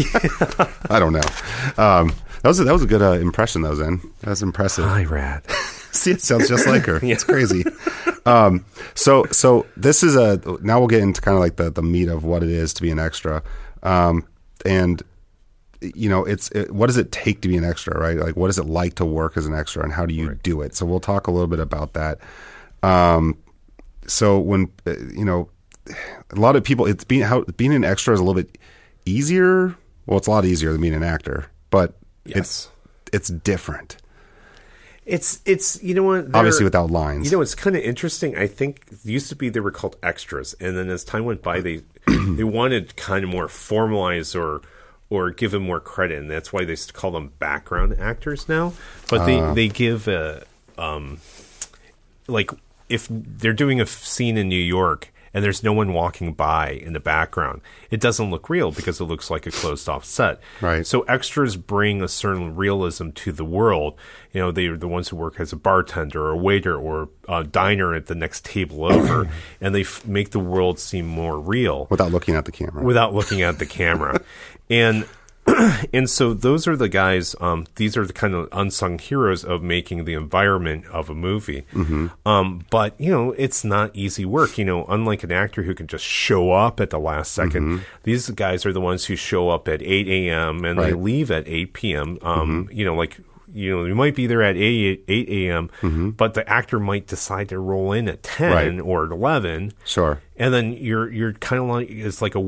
I 0.91 0.99
don't 0.99 1.13
know. 1.15 1.83
Um, 1.83 2.13
that 2.43 2.49
was 2.49 2.61
a, 2.61 2.65
that 2.65 2.73
was 2.73 2.83
a 2.83 2.87
good 2.87 3.03
uh, 3.03 3.13
impression. 3.13 3.63
That 3.63 3.71
was 3.71 3.81
in. 3.81 4.01
That 4.21 4.31
was 4.31 4.43
impressive. 4.43 4.85
Hi, 4.85 5.05
Rad. 5.05 5.43
See, 5.93 6.11
it 6.11 6.21
sounds 6.21 6.49
just 6.49 6.67
like 6.67 6.85
her. 6.87 6.99
It's 7.03 7.25
crazy. 7.25 7.65
Um, 8.27 8.65
so, 8.95 9.25
so 9.31 9.65
this 9.77 10.03
is 10.03 10.17
a. 10.17 10.41
Now 10.61 10.79
we'll 10.81 10.89
get 10.89 11.03
into 11.03 11.21
kind 11.23 11.35
of 11.37 11.41
like 11.41 11.57
the 11.57 11.71
the 11.71 11.83
meat 11.83 12.09
of 12.09 12.25
what 12.25 12.43
it 12.43 12.51
is 12.51 12.75
to 12.75 12.83
be 12.83 12.91
an 12.91 12.99
extra, 12.99 13.43
um, 13.83 14.27
and 14.67 15.03
you 15.81 16.09
know, 16.09 16.25
it's 16.25 16.51
it, 16.51 16.71
what 16.73 16.87
does 16.87 16.97
it 16.97 17.13
take 17.13 17.41
to 17.43 17.49
be 17.49 17.57
an 17.57 17.65
extra, 17.65 17.99
right? 17.99 18.17
Like, 18.17 18.37
what 18.37 18.51
is 18.51 18.59
it 18.59 18.67
like 18.67 18.95
to 18.97 19.05
work 19.05 19.37
as 19.37 19.47
an 19.47 19.55
extra, 19.55 19.83
and 19.83 19.93
how 19.93 20.07
do 20.07 20.15
you 20.15 20.35
do 20.43 20.63
it? 20.63 20.75
So, 20.75 20.87
we'll 20.87 21.01
talk 21.01 21.27
a 21.27 21.31
little 21.31 21.47
bit 21.49 21.61
about 21.61 21.93
that. 21.95 22.19
Um, 22.83 23.39
so 24.07 24.39
when 24.39 24.71
uh, 24.87 24.97
you 25.15 25.25
know, 25.25 25.49
a 26.31 26.37
lot 26.37 26.57
of 26.57 26.65
people, 26.65 26.87
it's 26.87 27.05
being 27.05 27.23
how 27.23 27.43
being 27.57 27.75
an 27.75 27.85
extra 27.85 28.15
is 28.15 28.21
a 28.21 28.25
little 28.25 28.41
bit 28.41 28.59
easier. 29.07 29.75
Well, 30.07 30.19
it's 30.19 30.27
a 30.27 30.31
lot 30.31 30.45
easier 30.45 30.73
than 30.73 30.81
being 30.81 30.95
an 30.95 31.03
actor, 31.03 31.47
but 31.71 31.95
Yes. 32.27 32.37
it's 32.37 32.69
it's 33.13 33.29
different. 33.29 33.97
It's 35.07 35.41
it's 35.45 35.83
you 35.83 35.95
know 35.95 36.03
what 36.03 36.35
Obviously, 36.35 36.65
without 36.65 36.91
lines. 36.91 37.27
You 37.31 37.37
know, 37.37 37.43
it's 37.43 37.55
kind 37.55 37.77
of 37.77 37.83
interesting. 37.83 38.37
I 38.37 38.47
think 38.47 38.87
used 39.05 39.29
to 39.29 39.37
be 39.37 39.51
they 39.51 39.61
were 39.61 39.71
called 39.71 39.97
extras, 40.03 40.55
and 40.61 40.77
then 40.77 40.89
as 40.89 41.05
time 41.05 41.25
went 41.27 41.43
by, 41.43 41.61
they 41.61 41.83
they 42.07 42.45
wanted 42.45 42.97
kind 42.97 43.25
of 43.25 43.31
more 43.31 43.47
formalize 43.47 44.35
or 44.39 44.63
or 45.15 45.31
give 45.31 45.51
them 45.53 45.63
more 45.63 45.81
credit, 45.81 46.19
and 46.19 46.31
that's 46.31 46.53
why 46.53 46.65
they 46.65 46.77
call 46.93 47.11
them 47.13 47.33
background 47.39 47.97
actors 47.99 48.49
now. 48.49 48.73
But 49.09 49.25
they 49.27 49.53
they 49.55 49.69
give 49.69 50.09
a 50.09 50.45
um 50.77 51.19
like 52.27 52.51
if 52.89 53.07
they're 53.11 53.53
doing 53.53 53.81
a 53.81 53.85
f- 53.85 53.89
scene 53.89 54.37
in 54.37 54.49
New 54.49 54.57
York 54.57 55.13
and 55.35 55.45
there's 55.45 55.63
no 55.63 55.73
one 55.73 55.93
walking 55.93 56.33
by 56.33 56.71
in 56.71 56.93
the 56.93 57.01
background, 57.01 57.61
it 57.91 58.01
doesn't 58.01 58.31
look 58.31 58.49
real 58.49 58.71
because 58.71 59.01
it 59.01 59.05
looks 59.05 59.31
like 59.31 59.47
a 59.47 59.51
closed 59.51 59.89
off 59.89 60.05
set. 60.05 60.41
Right. 60.61 60.87
So 60.87 61.03
extras 61.03 61.57
bring 61.57 62.01
a 62.01 62.09
certain 62.09 62.55
realism 62.55 63.11
to 63.11 63.33
the 63.33 63.45
world. 63.45 63.99
You 64.33 64.41
know, 64.41 64.53
they're 64.53 64.77
the 64.77 64.89
ones 64.89 65.09
who 65.09 65.17
work 65.17 65.41
as 65.41 65.53
a 65.53 65.57
bartender 65.57 66.27
or 66.27 66.31
a 66.31 66.37
waiter 66.37 66.77
or 66.77 67.09
a 67.29 67.43
diner 67.45 67.95
at 67.95 68.07
the 68.07 68.15
next 68.15 68.45
table 68.45 68.85
over, 68.85 69.29
and 69.61 69.75
they 69.75 69.83
f- 69.83 70.07
make 70.07 70.31
the 70.31 70.41
world 70.41 70.79
seem 70.79 71.07
more 71.07 71.39
real 71.39 71.89
without 71.91 72.13
looking 72.13 72.35
at 72.37 72.45
the 72.45 72.53
camera. 72.53 72.83
without 72.83 73.13
looking 73.13 73.43
at 73.43 73.59
the 73.59 73.67
camera. 73.67 74.23
and 74.71 75.07
and 75.93 76.09
so 76.11 76.35
those 76.35 76.67
are 76.67 76.77
the 76.77 76.89
guys. 76.89 77.35
Um, 77.41 77.67
these 77.77 77.97
are 77.97 78.07
the 78.07 78.13
kind 78.13 78.35
of 78.35 78.49
unsung 78.53 78.99
heroes 78.99 79.45
of 79.45 79.63
making 79.63 80.05
the 80.05 80.15
environment 80.15 80.87
of 80.87 81.11
a 81.11 81.15
movie. 81.15 81.65
Mm-hmm. 81.73 82.09
Um, 82.29 82.65
but 82.71 82.99
you 83.01 83.11
know, 83.11 83.33
it's 83.33 83.65
not 83.65 83.91
easy 83.95 84.25
work. 84.25 84.59
You 84.59 84.65
know, 84.65 84.85
unlike 84.87 85.23
an 85.25 85.33
actor 85.33 85.63
who 85.63 85.75
can 85.75 85.87
just 85.87 86.05
show 86.05 86.53
up 86.53 86.81
at 86.81 86.91
the 86.91 86.99
last 86.99 87.37
2nd 87.39 87.51
Mm-hmm. 87.55 87.79
these 88.03 88.29
guys 88.31 88.67
are 88.67 88.73
the 88.73 88.81
ones 88.81 89.05
who 89.07 89.17
show 89.17 89.51
up 89.51 89.69
at 89.69 89.81
eight 89.83 90.09
a.m. 90.09 90.65
and 90.65 90.79
they 90.79 90.83
Right. 90.85 90.93
Mm-hmm. 90.95 91.03
leave 91.05 91.31
at 91.31 91.47
eight 91.49 91.73
p.m. 91.73 92.19
Um, 92.23 92.69
you 92.73 92.85
know, 92.85 92.95
like. 92.95 93.19
You 93.57 93.71
know, 93.71 93.85
you 93.85 93.95
might 93.95 94.17
be 94.17 94.27
there 94.27 94.43
at 94.43 94.57
8, 94.57 95.05
8 95.07 95.29
a.m., 95.29 96.15
but 96.17 96.35
the 96.35 96.49
actor 96.51 96.81
might 96.81 97.07
decide 97.07 97.51
to 97.51 97.59
roll 97.61 97.93
in 97.93 98.09
at 98.09 98.25
10 98.25 98.51
Mm-hmm. 98.51 98.79
Right. 98.79 98.81
or 98.85 99.05
11 99.05 99.75
sure. 99.85 100.21
and 100.37 100.53
then 100.53 100.73
you're 100.73 101.09
you're 101.13 101.35
kind 101.35 101.63
of 101.63 101.69
like 101.69 101.89
it's 101.89 102.21
like 102.21 102.35
a 102.35 102.41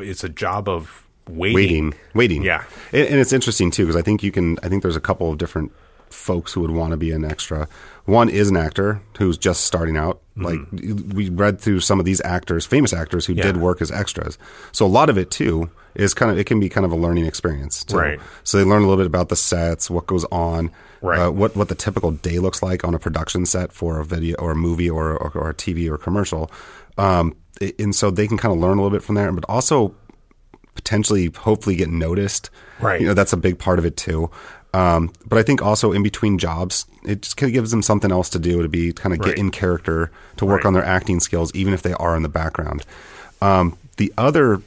it's 0.00 0.24
a 0.24 0.30
job 0.30 0.66
of 0.66 1.05
waiting. 1.28 1.54
Waiting, 1.54 1.94
waiting. 2.14 2.42
Yeah. 2.42 2.64
and, 2.92 3.08
and 3.08 3.20
it's 3.20 3.32
interesting 3.32 3.70
too 3.70 3.84
because 3.84 3.96
I 3.96 4.02
think 4.02 4.22
you 4.22 4.32
can. 4.32 4.58
I 4.62 4.68
think 4.68 4.82
there's 4.82 4.96
a 4.96 5.00
couple 5.00 5.30
of 5.30 5.38
different 5.38 5.72
folks 6.10 6.52
who 6.52 6.60
would 6.60 6.70
want 6.70 6.92
to 6.92 6.96
be 6.96 7.10
an 7.10 7.24
extra. 7.24 7.68
One 8.04 8.28
is 8.28 8.48
an 8.48 8.56
actor 8.56 9.00
who's 9.18 9.36
just 9.36 9.64
starting 9.64 9.96
out. 9.96 10.20
Like 10.36 10.58
we 10.72 11.30
read 11.30 11.60
through 11.60 11.80
some 11.80 11.98
of 11.98 12.04
these 12.04 12.20
actors, 12.24 12.64
famous 12.66 12.92
actors 12.92 13.26
who 13.26 13.34
did 13.34 13.54
Mm-hmm. 13.54 13.60
Work 13.62 13.80
as 13.82 13.90
extras. 13.90 14.38
So 14.70 14.84
a 14.84 14.88
lot 14.88 15.08
of 15.10 15.16
it 15.18 15.30
too 15.30 15.70
is 15.94 16.12
kind 16.14 16.30
of 16.30 16.38
it 16.38 16.44
can 16.44 16.60
be 16.60 16.68
kind 16.68 16.84
of 16.84 16.92
a 16.92 16.96
learning 16.96 17.24
experience. 17.26 17.82
Too. 17.84 17.96
Right. 17.96 18.20
So 18.44 18.58
they 18.58 18.64
learn 18.64 18.82
a 18.82 18.86
little 18.86 18.98
bit 18.98 19.06
about 19.06 19.30
the 19.30 19.36
sets, 19.36 19.90
what 19.90 20.06
goes 20.06 20.24
on, 20.26 20.70
Right. 21.02 21.18
uh, 21.18 21.30
what 21.32 21.56
what 21.56 21.68
the 21.68 21.74
typical 21.74 22.12
day 22.12 22.38
looks 22.38 22.62
like 22.62 22.84
on 22.84 22.94
a 22.94 22.98
production 22.98 23.44
set 23.46 23.72
for 23.72 23.98
a 23.98 24.04
video 24.04 24.36
or 24.38 24.52
a 24.52 24.56
movie 24.56 24.88
or 24.90 25.16
or, 25.16 25.32
or 25.34 25.50
a 25.50 25.54
TV 25.54 25.90
or 25.90 25.98
commercial. 25.98 26.50
Um, 26.98 27.34
and 27.78 27.94
so 27.94 28.10
they 28.10 28.28
can 28.28 28.36
kind 28.36 28.54
of 28.54 28.60
learn 28.60 28.78
a 28.78 28.82
little 28.82 28.96
bit 28.96 29.02
from 29.02 29.14
there, 29.16 29.32
but 29.32 29.44
also 29.48 29.94
potentially, 30.86 31.26
hopefully, 31.36 31.74
get 31.74 31.88
noticed. 31.88 32.48
Right. 32.80 33.00
You 33.00 33.08
know, 33.08 33.14
that's 33.14 33.32
a 33.32 33.36
big 33.36 33.58
part 33.58 33.80
of 33.80 33.84
it 33.84 33.96
too. 33.96 34.30
Um, 34.72 35.10
but 35.26 35.36
I 35.38 35.42
think 35.42 35.60
also 35.62 35.90
in 35.92 36.02
between 36.04 36.38
jobs, 36.38 36.86
it 37.04 37.22
just 37.22 37.36
kind 37.36 37.50
of 37.50 37.54
gives 37.54 37.70
them 37.72 37.82
something 37.82 38.12
else 38.12 38.28
to 38.30 38.38
do 38.38 38.62
to 38.62 38.68
be 38.68 38.92
kind 38.92 39.12
of 39.12 39.18
Right. 39.20 39.30
get 39.30 39.38
in 39.38 39.50
character, 39.50 40.10
to 40.36 40.44
work 40.46 40.58
Right. 40.58 40.66
on 40.66 40.74
their 40.74 40.84
acting 40.84 41.18
skills, 41.18 41.50
even 41.54 41.72
if 41.74 41.82
they 41.82 41.92
are 41.94 42.14
in 42.16 42.22
the 42.22 42.28
background. 42.28 42.84
Um, 43.42 43.76
the 43.96 44.12
other 44.16 44.60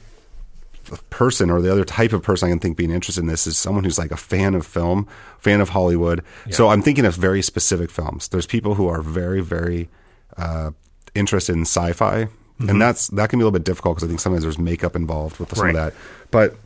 person 1.10 1.50
or 1.50 1.62
the 1.62 1.70
other 1.72 1.84
type 1.84 2.12
of 2.12 2.22
person 2.22 2.48
I 2.48 2.50
can 2.50 2.58
think 2.58 2.76
being 2.76 2.90
interested 2.90 3.20
in 3.22 3.28
this 3.28 3.46
is 3.46 3.56
someone 3.56 3.84
who's 3.84 3.98
like 3.98 4.10
a 4.10 4.16
fan 4.16 4.54
of 4.54 4.66
film, 4.66 5.06
fan 5.38 5.60
of 5.60 5.70
Hollywood. 5.70 6.22
So 6.50 6.68
I'm 6.68 6.82
thinking 6.82 7.04
of 7.06 7.14
very 7.14 7.40
specific 7.42 7.90
films. 7.90 8.28
There's 8.28 8.46
people 8.46 8.74
who 8.74 8.88
are 8.88 9.00
very, 9.00 9.40
very 9.40 9.88
uh, 10.36 10.72
interested 11.14 11.54
in 11.54 11.62
sci-fi, 11.62 12.28
Mm-hmm. 12.60 12.68
and 12.70 12.80
that's 12.82 13.08
that 13.08 13.30
can 13.30 13.38
be 13.38 13.42
a 13.42 13.46
little 13.46 13.58
bit 13.58 13.64
difficult 13.64 13.96
because 13.96 14.04
I 14.06 14.08
think 14.08 14.20
sometimes 14.20 14.42
there's 14.42 14.58
makeup 14.58 14.94
involved 14.94 15.38
with 15.38 15.54
some 15.56 15.64
Right. 15.66 15.74
of 15.74 15.94
that. 15.94 15.94
But 16.30 16.56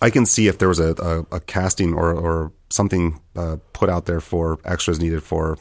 I 0.00 0.10
can 0.10 0.24
see 0.26 0.48
if 0.48 0.58
there 0.58 0.68
was 0.68 0.80
a, 0.80 0.94
a, 1.30 1.36
a 1.36 1.40
casting 1.40 1.92
or, 1.94 2.12
or 2.12 2.50
something 2.70 3.20
uh, 3.36 3.56
put 3.72 3.88
out 3.90 4.06
there 4.06 4.20
for 4.20 4.58
extras 4.64 4.98
needed 4.98 5.22
for 5.22 5.58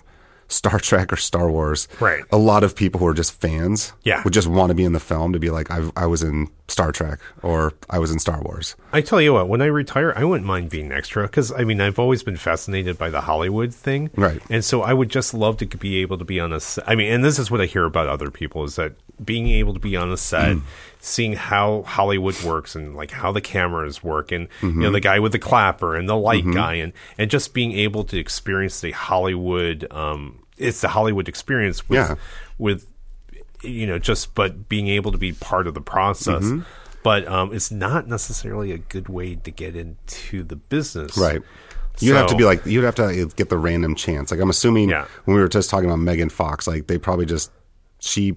Star 0.52 0.80
Trek 0.90 1.12
or 1.14 1.16
Star 1.16 1.50
Wars. 1.50 1.88
Right. 2.00 2.24
A 2.32 2.38
lot 2.38 2.64
of 2.64 2.76
people 2.76 3.00
who 3.00 3.08
are 3.08 3.14
just 3.14 3.34
fans 3.40 3.94
Yeah. 4.04 4.22
would 4.24 4.34
just 4.34 4.48
want 4.48 4.70
to 4.70 4.76
be 4.76 4.84
in 4.84 4.94
the 4.94 5.00
film 5.00 5.34
to 5.34 5.40
be 5.40 5.50
like, 5.50 5.72
I, 5.72 5.90
I 5.96 6.06
was 6.06 6.22
in 6.24 6.50
Star 6.68 6.92
Trek 6.92 7.20
or 7.42 7.74
I 7.90 8.00
was 8.00 8.12
in 8.12 8.20
Star 8.20 8.42
Wars. 8.42 8.76
I 8.94 9.02
tell 9.02 9.22
you 9.22 9.34
what, 9.34 9.48
when 9.50 9.62
I 9.62 9.66
retire, 9.66 10.14
I 10.16 10.24
wouldn't 10.24 10.46
mind 10.48 10.70
being 10.70 10.92
extra 10.92 11.24
because 11.24 11.52
I 11.52 11.64
mean 11.64 11.80
I've 11.82 12.00
always 12.00 12.24
been 12.24 12.38
fascinated 12.38 12.98
by 12.98 13.10
the 13.10 13.22
Hollywood 13.22 13.74
thing, 13.74 14.10
Right. 14.16 14.42
And 14.50 14.64
so 14.64 14.82
I 14.82 14.94
would 14.94 15.10
just 15.10 15.34
love 15.34 15.58
to 15.58 15.66
be 15.66 15.98
able 16.02 16.18
to 16.18 16.26
be 16.26 16.40
on 16.40 16.52
a. 16.54 16.60
Set. 16.60 16.84
I 16.88 16.96
mean, 16.96 17.12
and 17.12 17.24
this 17.24 17.40
is 17.40 17.50
what 17.50 17.62
I 17.62 17.66
hear 17.66 17.86
about 17.86 18.08
other 18.08 18.30
people 18.32 18.64
is 18.64 18.76
that 18.76 18.94
being 19.24 19.48
able 19.48 19.74
to 19.74 19.80
be 19.80 19.96
on 19.96 20.12
a 20.12 20.18
set, 20.18 20.56
Mm. 20.58 20.62
Seeing 21.04 21.34
how 21.34 21.82
Hollywood 21.84 22.42
works 22.44 22.76
and 22.76 22.96
like 22.96 23.12
how 23.12 23.32
the 23.32 23.42
cameras 23.42 24.04
work, 24.04 24.32
and 24.32 24.48
you 24.62 24.70
Mm-hmm. 24.70 24.82
know 24.82 24.92
the 24.92 25.00
guy 25.02 25.20
with 25.20 25.32
the 25.34 25.40
clapper 25.40 25.96
and 25.96 26.08
the 26.08 26.16
light 26.16 26.46
guy, 26.54 26.76
and 26.76 26.94
and 27.18 27.30
just 27.32 27.54
being 27.54 27.72
able 27.74 28.04
to 28.06 28.18
experience 28.20 28.80
the 28.82 28.92
Hollywood. 28.92 29.88
Um, 29.92 30.44
it's 30.58 30.82
the 30.82 30.90
Hollywood 30.90 31.28
experience 31.28 31.90
with 31.90 31.98
Yeah. 31.98 32.16
with 32.58 32.86
you 33.64 33.86
know 33.88 34.00
just 34.00 34.34
but 34.36 34.70
being 34.70 34.88
able 34.88 35.12
to 35.12 35.18
be 35.18 35.34
part 35.34 35.68
of 35.68 35.74
the 35.74 35.82
process 35.82 36.44
Mm-hmm. 36.44 36.62
but 37.04 37.28
um, 37.28 37.54
it's 37.54 37.70
not 37.72 38.08
necessarily 38.08 38.72
a 38.72 38.78
good 38.78 39.08
way 39.10 39.36
to 39.36 39.52
get 39.52 39.76
into 39.76 40.44
the 40.44 40.56
business 40.56 41.18
Right. 41.18 41.42
You'd 42.00 42.16
have 42.16 42.28
to 42.28 42.36
be 42.36 42.46
like, 42.46 42.66
you'd 42.66 42.84
have 42.86 42.96
to 42.96 43.30
get 43.36 43.50
the 43.50 43.58
random 43.58 43.94
chance. 43.96 44.32
Like, 44.32 44.40
I'm 44.40 44.50
assuming 44.50 44.90
Yeah. 44.90 45.06
when 45.26 45.36
we 45.36 45.42
were 45.42 45.50
just 45.50 45.70
talking 45.70 45.88
about 45.88 46.00
Megan 46.00 46.30
Fox, 46.30 46.66
like, 46.66 46.88
they 46.88 46.98
probably 46.98 47.26
just, 47.28 47.52
she 48.02 48.36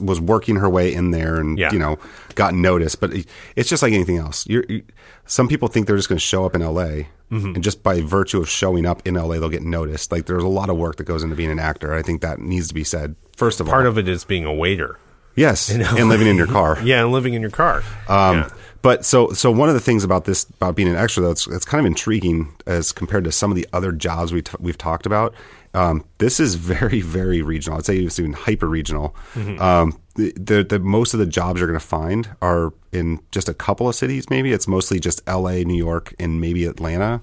was 0.00 0.20
working 0.20 0.56
her 0.56 0.68
way 0.68 0.92
in 0.92 1.10
there 1.12 1.36
and, 1.36 1.58
Yeah. 1.58 1.70
you 1.72 1.78
know, 1.78 1.98
got 2.34 2.54
noticed. 2.54 3.00
But 3.00 3.12
it's 3.56 3.68
just 3.68 3.82
like 3.82 3.92
anything 3.92 4.16
else. 4.16 4.46
You're, 4.46 4.64
you, 4.68 4.82
some 5.26 5.48
people 5.48 5.68
think 5.68 5.86
they're 5.86 5.96
just 5.96 6.08
going 6.08 6.16
to 6.18 6.24
show 6.24 6.44
up 6.44 6.54
in 6.54 6.62
LA. 6.62 7.04
Mm-hmm. 7.30 7.54
And 7.54 7.62
just 7.64 7.82
by 7.82 8.00
virtue 8.02 8.40
of 8.40 8.48
showing 8.48 8.84
up 8.84 9.06
in 9.06 9.14
LA, 9.14 9.38
they'll 9.38 9.48
get 9.48 9.62
noticed. 9.62 10.12
Like, 10.12 10.26
there's 10.26 10.42
a 10.42 10.48
lot 10.48 10.68
of 10.68 10.76
work 10.76 10.96
that 10.96 11.04
goes 11.04 11.22
into 11.22 11.36
being 11.36 11.50
an 11.50 11.58
actor. 11.58 11.94
I 11.94 12.02
think 12.02 12.20
that 12.22 12.40
needs 12.40 12.68
to 12.68 12.74
be 12.74 12.84
said, 12.84 13.14
first 13.36 13.60
of 13.60 13.66
part 13.66 13.76
all. 13.78 13.82
Part 13.84 13.86
of 13.86 13.98
it 13.98 14.08
is 14.08 14.24
being 14.24 14.44
a 14.44 14.52
waiter 14.52 14.98
yes. 15.34 15.70
And 15.70 16.08
living 16.10 16.26
in 16.26 16.36
your 16.36 16.46
car. 16.58 16.78
yeah 16.84 17.02
and 17.02 17.10
living 17.12 17.32
in 17.32 17.40
your 17.40 17.50
car 17.50 17.78
Um, 18.08 18.36
yeah. 18.38 18.48
But 18.82 19.04
so 19.04 19.30
so 19.30 19.50
one 19.50 19.68
of 19.68 19.74
the 19.74 19.80
things 19.80 20.02
about 20.02 20.24
this 20.24 20.44
about 20.44 20.74
being 20.74 20.88
an 20.88 20.96
extra 20.96 21.22
that's 21.22 21.46
that's 21.46 21.64
kind 21.64 21.78
of 21.78 21.86
intriguing 21.86 22.54
as 22.66 22.90
compared 22.92 23.24
to 23.24 23.32
some 23.32 23.50
of 23.50 23.56
the 23.56 23.66
other 23.72 23.92
jobs 23.92 24.32
we 24.32 24.42
t- 24.42 24.56
we've 24.58 24.76
talked 24.76 25.06
about. 25.06 25.34
Um, 25.72 26.04
this 26.18 26.40
is 26.40 26.56
very 26.56 27.00
very 27.00 27.42
regional. 27.42 27.78
I'd 27.78 27.86
say 27.86 27.98
it's 27.98 28.18
even 28.18 28.32
hyper 28.32 28.68
regional. 28.68 29.14
Mm-hmm. 29.34 29.62
Um, 29.62 30.00
the, 30.16 30.32
the 30.32 30.64
the 30.64 30.78
most 30.80 31.14
of 31.14 31.20
the 31.20 31.26
jobs 31.26 31.60
you're 31.60 31.68
going 31.68 31.78
to 31.78 31.86
find 31.86 32.28
are 32.42 32.74
in 32.90 33.20
just 33.30 33.48
a 33.48 33.54
couple 33.54 33.88
of 33.88 33.94
cities. 33.94 34.28
Maybe 34.28 34.52
it's 34.52 34.66
mostly 34.66 34.98
just 34.98 35.22
L.A., 35.28 35.64
New 35.64 35.78
York, 35.78 36.12
and 36.18 36.40
maybe 36.40 36.64
Atlanta, 36.64 37.22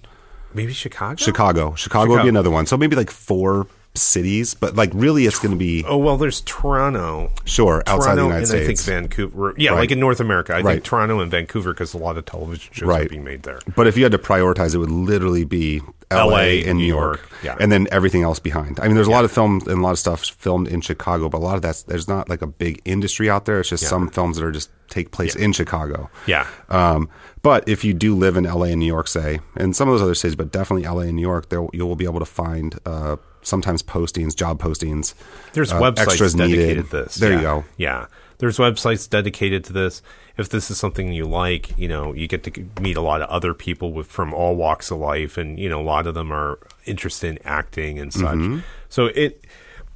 maybe 0.53 0.71
chicago 0.71 1.17
Chicago. 1.17 1.75
Chicago 1.75 2.13
would 2.13 2.23
be 2.23 2.29
another 2.29 2.49
one. 2.49 2.67
So 2.67 2.77
maybe 2.77 2.95
like 2.95 3.11
four 3.11 3.67
cities, 3.95 4.53
but 4.53 4.75
like 4.75 4.91
really 4.93 5.25
it's 5.25 5.39
going 5.39 5.51
to 5.51 5.57
be 5.57 5.83
oh 5.87 5.97
well 5.97 6.15
there's 6.15 6.41
toronto 6.41 7.31
sure 7.45 7.83
outside 7.87 8.15
the 8.15 8.21
United 8.23 8.37
and 8.39 8.47
States. 8.47 8.63
I 8.63 8.67
think 8.67 8.79
Vancouver. 8.79 9.53
Yeah, 9.57 9.71
Right. 9.71 9.79
like 9.79 9.91
in 9.91 9.99
North 9.99 10.19
America. 10.19 10.53
I 10.53 10.61
Right. 10.61 10.73
think 10.73 10.83
Toronto 10.85 11.19
and 11.19 11.29
Vancouver 11.31 11.73
because 11.73 11.93
a 11.93 11.97
lot 11.97 12.17
of 12.17 12.25
television 12.25 12.71
shows 12.73 12.87
are 12.89 13.09
being 13.09 13.23
made 13.23 13.43
there. 13.43 13.59
But 13.75 13.87
if 13.87 13.97
you 13.97 14.03
had 14.03 14.11
to 14.13 14.17
prioritize, 14.19 14.73
it 14.75 14.77
would 14.77 14.91
literally 14.91 15.43
be 15.43 15.81
L.A. 16.11 16.63
and 16.65 16.79
New 16.79 16.85
York, 16.87 17.29
yeah. 17.43 17.55
and 17.59 17.71
then 17.71 17.87
everything 17.91 18.23
else 18.23 18.39
behind. 18.39 18.79
I 18.79 18.87
mean, 18.87 18.95
there's 18.95 19.05
a 19.07 19.11
lot 19.11 19.25
of 19.25 19.31
film 19.31 19.57
and 19.67 19.79
a 19.79 19.81
lot 19.81 19.91
of 19.91 19.99
stuff 19.99 20.25
filmed 20.25 20.67
in 20.67 20.81
Chicago, 20.81 21.29
but 21.29 21.37
a 21.37 21.43
lot 21.45 21.55
of 21.55 21.61
that's 21.61 21.83
there's 21.83 22.07
not 22.07 22.29
like 22.29 22.41
a 22.41 22.47
big 22.47 22.81
industry 22.85 23.29
out 23.29 23.45
there. 23.45 23.59
It's 23.59 23.69
just 23.69 23.87
some 23.87 24.09
films 24.09 24.37
that 24.37 24.43
are 24.45 24.51
just 24.51 24.71
take 24.87 25.11
place 25.11 25.35
in 25.35 25.51
Chicago. 25.53 26.09
Yeah. 26.25 26.47
Um, 26.69 27.09
but 27.43 27.67
if 27.69 27.83
you 27.83 27.93
do 27.93 28.15
live 28.15 28.37
in 28.37 28.45
L.A. 28.47 28.69
and 28.69 28.79
New 28.79 28.87
York, 28.87 29.07
say, 29.07 29.39
and 29.55 29.75
some 29.75 29.87
of 29.87 29.93
those 29.93 30.01
other 30.01 30.15
cities, 30.15 30.35
but 30.35 30.51
definitely 30.51 30.85
L.A. 30.85 31.03
and 31.05 31.15
New 31.15 31.21
York, 31.21 31.49
there 31.49 31.65
you 31.73 31.85
will 31.85 31.95
be 31.95 32.05
able 32.05 32.19
to 32.19 32.25
find 32.25 32.79
uh, 32.87 33.17
sometimes 33.41 33.83
postings, 33.83 34.35
job 34.35 34.61
postings. 34.61 35.13
There's 35.53 35.71
uh, 35.71 35.79
websites 35.79 36.07
extras 36.07 36.33
dedicated 36.33 36.67
needed. 36.67 36.89
to 36.89 37.03
this. 37.03 37.15
There 37.15 37.31
yeah. 37.31 37.37
you 37.37 37.41
go. 37.43 37.65
Yeah. 37.77 38.05
There's 38.39 38.57
websites 38.57 39.09
dedicated 39.09 39.65
to 39.65 39.73
this. 39.73 40.01
If 40.37 40.47
this 40.47 40.71
is 40.71 40.77
something 40.77 41.11
you 41.11 41.25
like, 41.25 41.77
you 41.77 41.89
know, 41.89 42.13
you 42.13 42.27
get 42.27 42.43
to 42.43 42.65
meet 42.81 42.95
a 42.95 43.01
lot 43.01 43.21
of 43.21 43.29
other 43.29 43.53
people 43.53 43.91
with 43.91 44.07
from 44.07 44.33
all 44.33 44.55
walks 44.55 44.91
of 44.91 44.99
life, 44.99 45.37
and 45.37 45.59
you 45.59 45.67
know, 45.67 45.81
a 45.81 45.83
lot 45.83 46.07
of 46.07 46.13
them 46.13 46.31
are 46.31 46.57
interested 46.85 47.31
in 47.31 47.39
acting 47.45 47.99
and 47.99 48.13
such. 48.13 48.35
Mm-hmm. 48.35 48.59
So 48.87 49.07
it, 49.07 49.43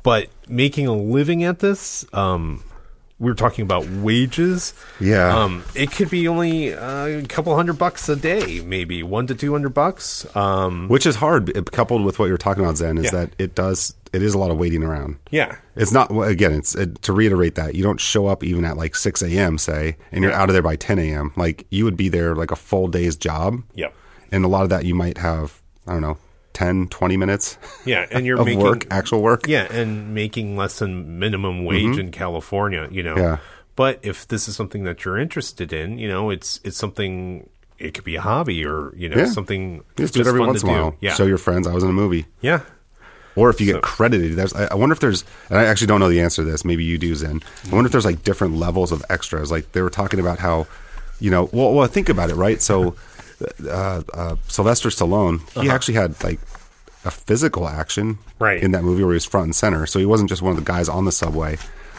but 0.03 0.27
making 0.50 0.88
a 0.88 0.93
living 0.93 1.45
at 1.45 1.59
this, 1.59 2.05
um, 2.12 2.63
we 3.24 3.32
were 3.32 3.36
talking 3.36 3.63
about 3.63 3.88
wages. 3.88 4.74
Yeah. 5.00 5.36
Um, 5.36 5.63
it 5.75 5.92
could 5.92 6.10
be 6.10 6.27
only 6.27 6.74
uh, 6.74 7.06
a 7.06 7.24
couple 7.24 7.56
hundred 7.56 7.80
bucks 7.80 8.08
a 8.10 8.15
day, 8.15 8.62
maybe 8.62 9.01
one 9.01 9.27
to 9.27 9.36
two 9.36 9.51
hundred 9.53 9.74
bucks. 9.74 10.25
Um, 10.36 10.88
Which 10.89 11.06
is 11.06 11.15
hard, 11.15 11.72
coupled 11.72 12.03
with 12.03 12.20
what 12.20 12.25
you're 12.25 12.38
talking 12.38 12.63
about, 12.63 12.77
Zen, 12.77 12.98
is 12.98 13.06
Yeah. 13.06 13.12
that 13.12 13.30
it 13.39 13.56
does 13.56 13.96
it 14.12 14.22
is 14.22 14.36
a 14.36 14.38
lot 14.38 14.51
of 14.51 14.58
waiting 14.58 14.84
around. 14.84 15.18
yeah. 15.32 15.56
It's 15.75 15.92
not 15.92 16.12
again. 16.27 16.51
It's 16.53 16.75
it, 16.75 17.01
to 17.01 17.13
reiterate 17.13 17.56
that 17.56 17.74
you 17.74 17.82
don't 17.82 18.00
show 18.00 18.27
up 18.27 18.44
even 18.44 18.63
at 18.65 18.77
like 18.77 18.96
six 18.96 19.24
a.m. 19.24 19.58
say, 19.58 19.96
and 20.12 20.24
you're 20.24 20.34
out 20.34 20.50
of 20.50 20.53
there 20.53 20.62
by 20.62 20.75
ten 20.75 21.00
a.m. 21.00 21.32
Like 21.36 21.65
you 21.72 21.84
would 21.86 21.98
be 21.98 22.10
there 22.10 22.36
like 22.36 22.51
a 22.51 22.56
full 22.56 22.88
day's 22.89 23.15
job. 23.15 23.63
Yep. 23.74 23.92
And 24.32 24.46
a 24.46 24.48
lot 24.48 24.63
of 24.63 24.70
that 24.70 24.86
you 24.86 24.94
might 24.94 25.18
have 25.18 25.62
I 25.88 25.94
don't 25.94 26.01
know 26.01 26.18
10, 26.53 26.88
20 26.89 27.17
minutes 27.17 27.57
Yeah, 27.86 28.05
and 28.12 28.25
you're 28.25 28.38
of 28.39 28.45
making 28.45 28.62
work, 28.62 28.88
actual 28.91 29.22
work. 29.22 29.48
Yeah, 29.48 29.67
and 29.72 30.13
making 30.13 30.55
less 30.57 30.79
than 30.79 31.19
minimum 31.19 31.65
wage 31.65 31.98
in 31.98 32.12
California, 32.12 32.88
you 32.91 33.03
know. 33.03 33.15
Mm-hmm. 33.15 33.24
Yeah. 33.24 33.38
But 33.75 34.00
if 34.03 34.27
this 34.27 34.48
is 34.48 34.55
something 34.55 34.83
that 34.83 35.03
you're 35.03 35.17
interested 35.17 35.74
in, 35.74 35.98
you 35.98 36.07
know, 36.07 36.29
it's 36.29 36.60
it's 36.63 36.77
something. 36.77 37.50
It 37.79 37.95
could 37.95 38.03
be 38.03 38.15
a 38.15 38.22
hobby 38.22 38.63
or 38.65 38.93
you 38.95 39.10
know 39.10 39.17
Yeah. 39.17 39.25
something 39.25 39.83
Just 39.98 40.13
do 40.13 40.22
it 40.22 40.27
every 40.27 40.39
once 40.39 40.62
in 40.63 40.69
a 40.69 40.72
while. 40.72 40.95
Yeah, 41.01 41.15
Show 41.15 41.25
your 41.25 41.39
friends 41.39 41.65
I 41.67 41.74
was 41.74 41.83
in 41.83 41.89
a 41.89 41.93
movie. 41.93 42.25
yeah. 42.41 42.62
Or 43.36 43.50
if 43.50 43.60
you 43.60 43.65
get 43.74 43.81
credited, 43.81 44.33
there's. 44.36 44.53
I 44.53 44.65
I 44.65 44.75
wonder 44.75 44.93
if 44.93 45.00
there's. 45.00 45.25
And 45.50 45.57
I 45.57 45.65
actually 45.65 45.88
don't 45.88 46.00
know 46.00 46.07
the 46.07 46.22
answer 46.22 46.43
to 46.43 46.51
this. 46.51 46.63
Maybe 46.63 46.83
you 46.83 47.00
do, 47.00 47.15
Zen. 47.15 47.41
I 47.72 47.74
wonder 47.74 47.88
if 47.88 47.91
there's 47.91 48.05
like 48.05 48.22
different 48.24 48.57
levels 48.57 48.91
of 48.91 49.03
extras. 49.10 49.50
Like 49.50 49.72
they 49.72 49.81
were 49.81 49.89
talking 49.89 50.19
about 50.19 50.38
how, 50.38 50.67
you 51.19 51.31
know, 51.31 51.50
well, 51.51 51.74
well 51.74 51.88
think 51.88 52.10
about 52.10 52.29
it, 52.29 52.36
right? 52.36 52.62
So, 52.62 52.95
uh, 53.67 54.03
uh, 54.13 54.35
Sylvester 54.47 54.89
Stallone, 54.89 55.41
he 55.62 55.69
actually 55.69 55.95
had 55.95 56.21
like 56.23 56.39
a 57.05 57.12
physical 57.12 57.67
action 57.67 58.17
Right. 58.39 58.62
in 58.63 58.71
that 58.71 58.83
movie 58.83 59.03
where 59.03 59.13
he 59.13 59.15
was 59.15 59.25
front 59.25 59.45
and 59.45 59.55
center. 59.55 59.85
So 59.85 60.00
he 60.00 60.05
wasn't 60.05 60.29
just 60.29 60.41
one 60.41 60.51
of 60.51 60.57
the 60.57 60.63
guys 60.65 60.88
on 60.89 61.05
the 61.05 61.12
subway. 61.12 61.57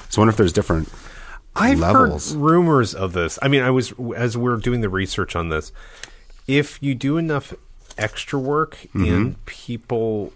So 0.09 0.21
I 0.21 0.23
wonder 0.23 0.31
if 0.31 0.37
there's 0.37 0.53
different. 0.53 0.89
I've 1.57 1.79
levels. 1.79 2.33
heard 2.33 2.41
rumors 2.41 2.95
of 2.95 3.13
this. 3.13 3.39
I 3.43 3.49
mean, 3.49 3.63
I 3.63 3.71
was 3.71 3.93
as 4.17 4.37
we 4.37 4.51
are 4.51 4.57
doing 4.57 4.81
the 4.81 4.89
research 4.89 5.37
on 5.37 5.49
this. 5.51 5.73
If 6.47 6.83
you 6.83 6.95
do 6.95 7.17
enough 7.17 7.55
extra 7.97 8.39
work 8.39 8.77
Mm-hmm. 8.95 9.05
and 9.05 9.45
people, 9.47 10.33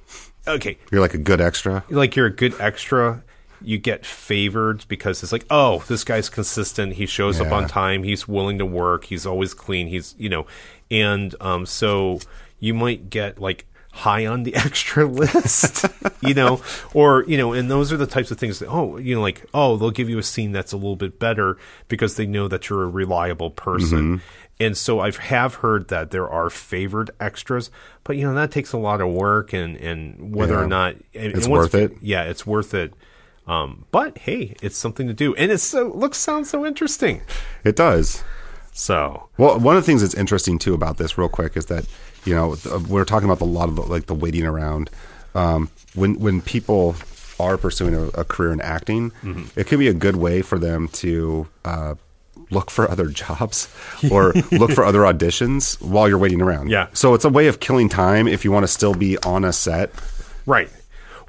okay, 0.47 0.79
You're 0.93 1.01
like 1.01 1.15
a 1.15 1.19
good 1.19 1.41
extra. 1.41 1.85
like 1.91 2.15
you're 2.17 2.27
a 2.27 2.31
good 2.35 2.55
extra 2.61 3.23
you 3.63 3.79
get 3.79 4.05
favored 4.07 4.85
because 4.89 5.23
it's 5.23 5.33
like 5.33 5.45
oh 5.51 5.83
this 5.89 6.05
guy's 6.05 6.29
consistent 6.29 6.95
he 6.95 7.07
shows 7.07 7.41
up 7.41 7.51
on 7.53 7.67
time 7.69 8.03
he's 8.03 8.29
willing 8.29 8.59
to 8.59 8.67
work 8.67 9.05
he's 9.05 9.27
always 9.27 9.55
clean 9.55 9.87
he's 9.89 10.15
you 10.19 10.29
know 10.29 10.47
and 10.91 11.35
um 11.41 11.67
so 11.67 12.19
you 12.61 12.73
might 12.75 13.11
get 13.11 13.41
like 13.41 13.65
high 13.93 14.27
on 14.27 14.45
the 14.45 14.55
extra 14.65 15.05
list, 15.07 15.85
you 16.21 16.33
know, 16.33 16.63
or, 16.95 17.25
you 17.27 17.37
know, 17.37 17.53
and 17.53 17.69
those 17.69 17.93
are 17.93 17.97
the 17.97 18.07
types 18.07 18.31
of 18.31 18.39
things 18.39 18.61
that, 18.61 18.69
oh, 18.69 18.97
you 18.97 19.13
know, 19.13 19.21
like, 19.21 19.45
oh, 19.53 19.77
they'll 19.77 19.91
give 19.91 20.09
you 20.09 20.19
a 20.19 20.23
scene 20.23 20.53
that's 20.53 20.71
a 20.73 20.77
little 20.77 20.95
bit 20.95 21.19
better 21.19 21.57
because 21.89 22.15
they 22.15 22.25
know 22.27 22.47
that 22.47 22.69
you're 22.69 22.85
a 22.85 22.89
reliable 22.89 23.51
person. 23.51 24.23
And 24.61 24.77
so 24.77 25.01
I 25.01 25.11
have 25.11 25.55
heard 25.57 25.89
that 25.89 26.13
there 26.13 26.29
are 26.29 26.49
favored 26.49 27.11
extras, 27.19 27.71
but 28.05 28.17
you 28.17 28.25
know 28.25 28.35
that 28.35 28.53
takes 28.53 28.73
a 28.73 28.79
lot 28.79 29.01
of 29.01 29.09
work 29.09 29.53
and 29.53 29.77
and 29.77 30.33
whether 30.35 30.55
Yeah. 30.55 30.61
or 30.61 30.67
not 30.69 30.95
and- 31.15 31.33
It's 31.35 31.47
and 31.47 31.53
worth 31.53 31.75
it. 31.75 31.93
Yeah, 32.01 32.23
it's 32.25 32.47
worth 32.47 32.75
it. 32.75 32.93
Um, 33.49 33.87
but 33.91 34.19
hey, 34.19 34.55
it's 34.63 34.77
something 34.77 35.07
to 35.09 35.15
do, 35.15 35.35
and 35.35 35.51
it 35.51 35.59
so 35.59 35.89
looks 35.95 36.19
sounds 36.19 36.51
so 36.51 36.67
interesting. 36.67 37.23
It 37.65 37.75
does. 37.77 38.23
So 38.73 39.29
Well, 39.39 39.59
one 39.59 39.77
of 39.77 39.83
the 39.83 39.87
things 39.87 40.03
that's 40.03 40.15
interesting 40.15 40.59
too 40.59 40.75
about 40.75 40.99
this, 40.99 41.19
real 41.19 41.29
quick, 41.29 41.57
is 41.57 41.67
that 41.67 41.87
you 42.25 42.35
know 42.35 42.57
we're 42.89 43.05
talking 43.05 43.29
about 43.29 43.41
a 43.41 43.45
lot 43.45 43.69
of 43.69 43.77
the, 43.77 43.83
like 43.83 44.07
the 44.07 44.15
waiting 44.15 44.45
around. 44.45 44.91
Um, 45.35 45.71
when 45.95 46.19
when 46.21 46.43
people 46.43 46.95
are 47.41 47.57
pursuing 47.57 47.95
a, 47.95 48.03
a 48.09 48.25
career 48.25 48.53
in 48.53 48.61
acting, 48.61 49.11
Mm-hmm. 49.23 49.59
it 49.59 49.67
can 49.67 49.79
be 49.79 49.89
a 49.89 49.95
good 49.95 50.17
way 50.17 50.43
for 50.43 50.59
them 50.59 50.89
to 50.89 51.47
uh, 51.65 51.95
look 52.51 52.71
for 52.71 52.91
other 52.91 53.07
jobs 53.09 53.69
or 54.11 54.33
look 54.53 54.73
for 54.73 54.85
other 54.85 55.01
auditions 55.01 55.81
while 55.81 56.09
you're 56.09 56.19
waiting 56.19 56.41
around. 56.43 56.69
Yeah. 56.71 56.89
So 56.93 57.15
it's 57.15 57.25
a 57.25 57.29
way 57.31 57.47
of 57.49 57.61
killing 57.61 57.89
time 57.89 58.27
if 58.29 58.45
you 58.45 58.53
want 58.53 58.65
to 58.65 58.69
still 58.69 58.95
be 58.95 59.17
on 59.19 59.45
a 59.45 59.53
set. 59.53 59.91
right. 60.47 60.69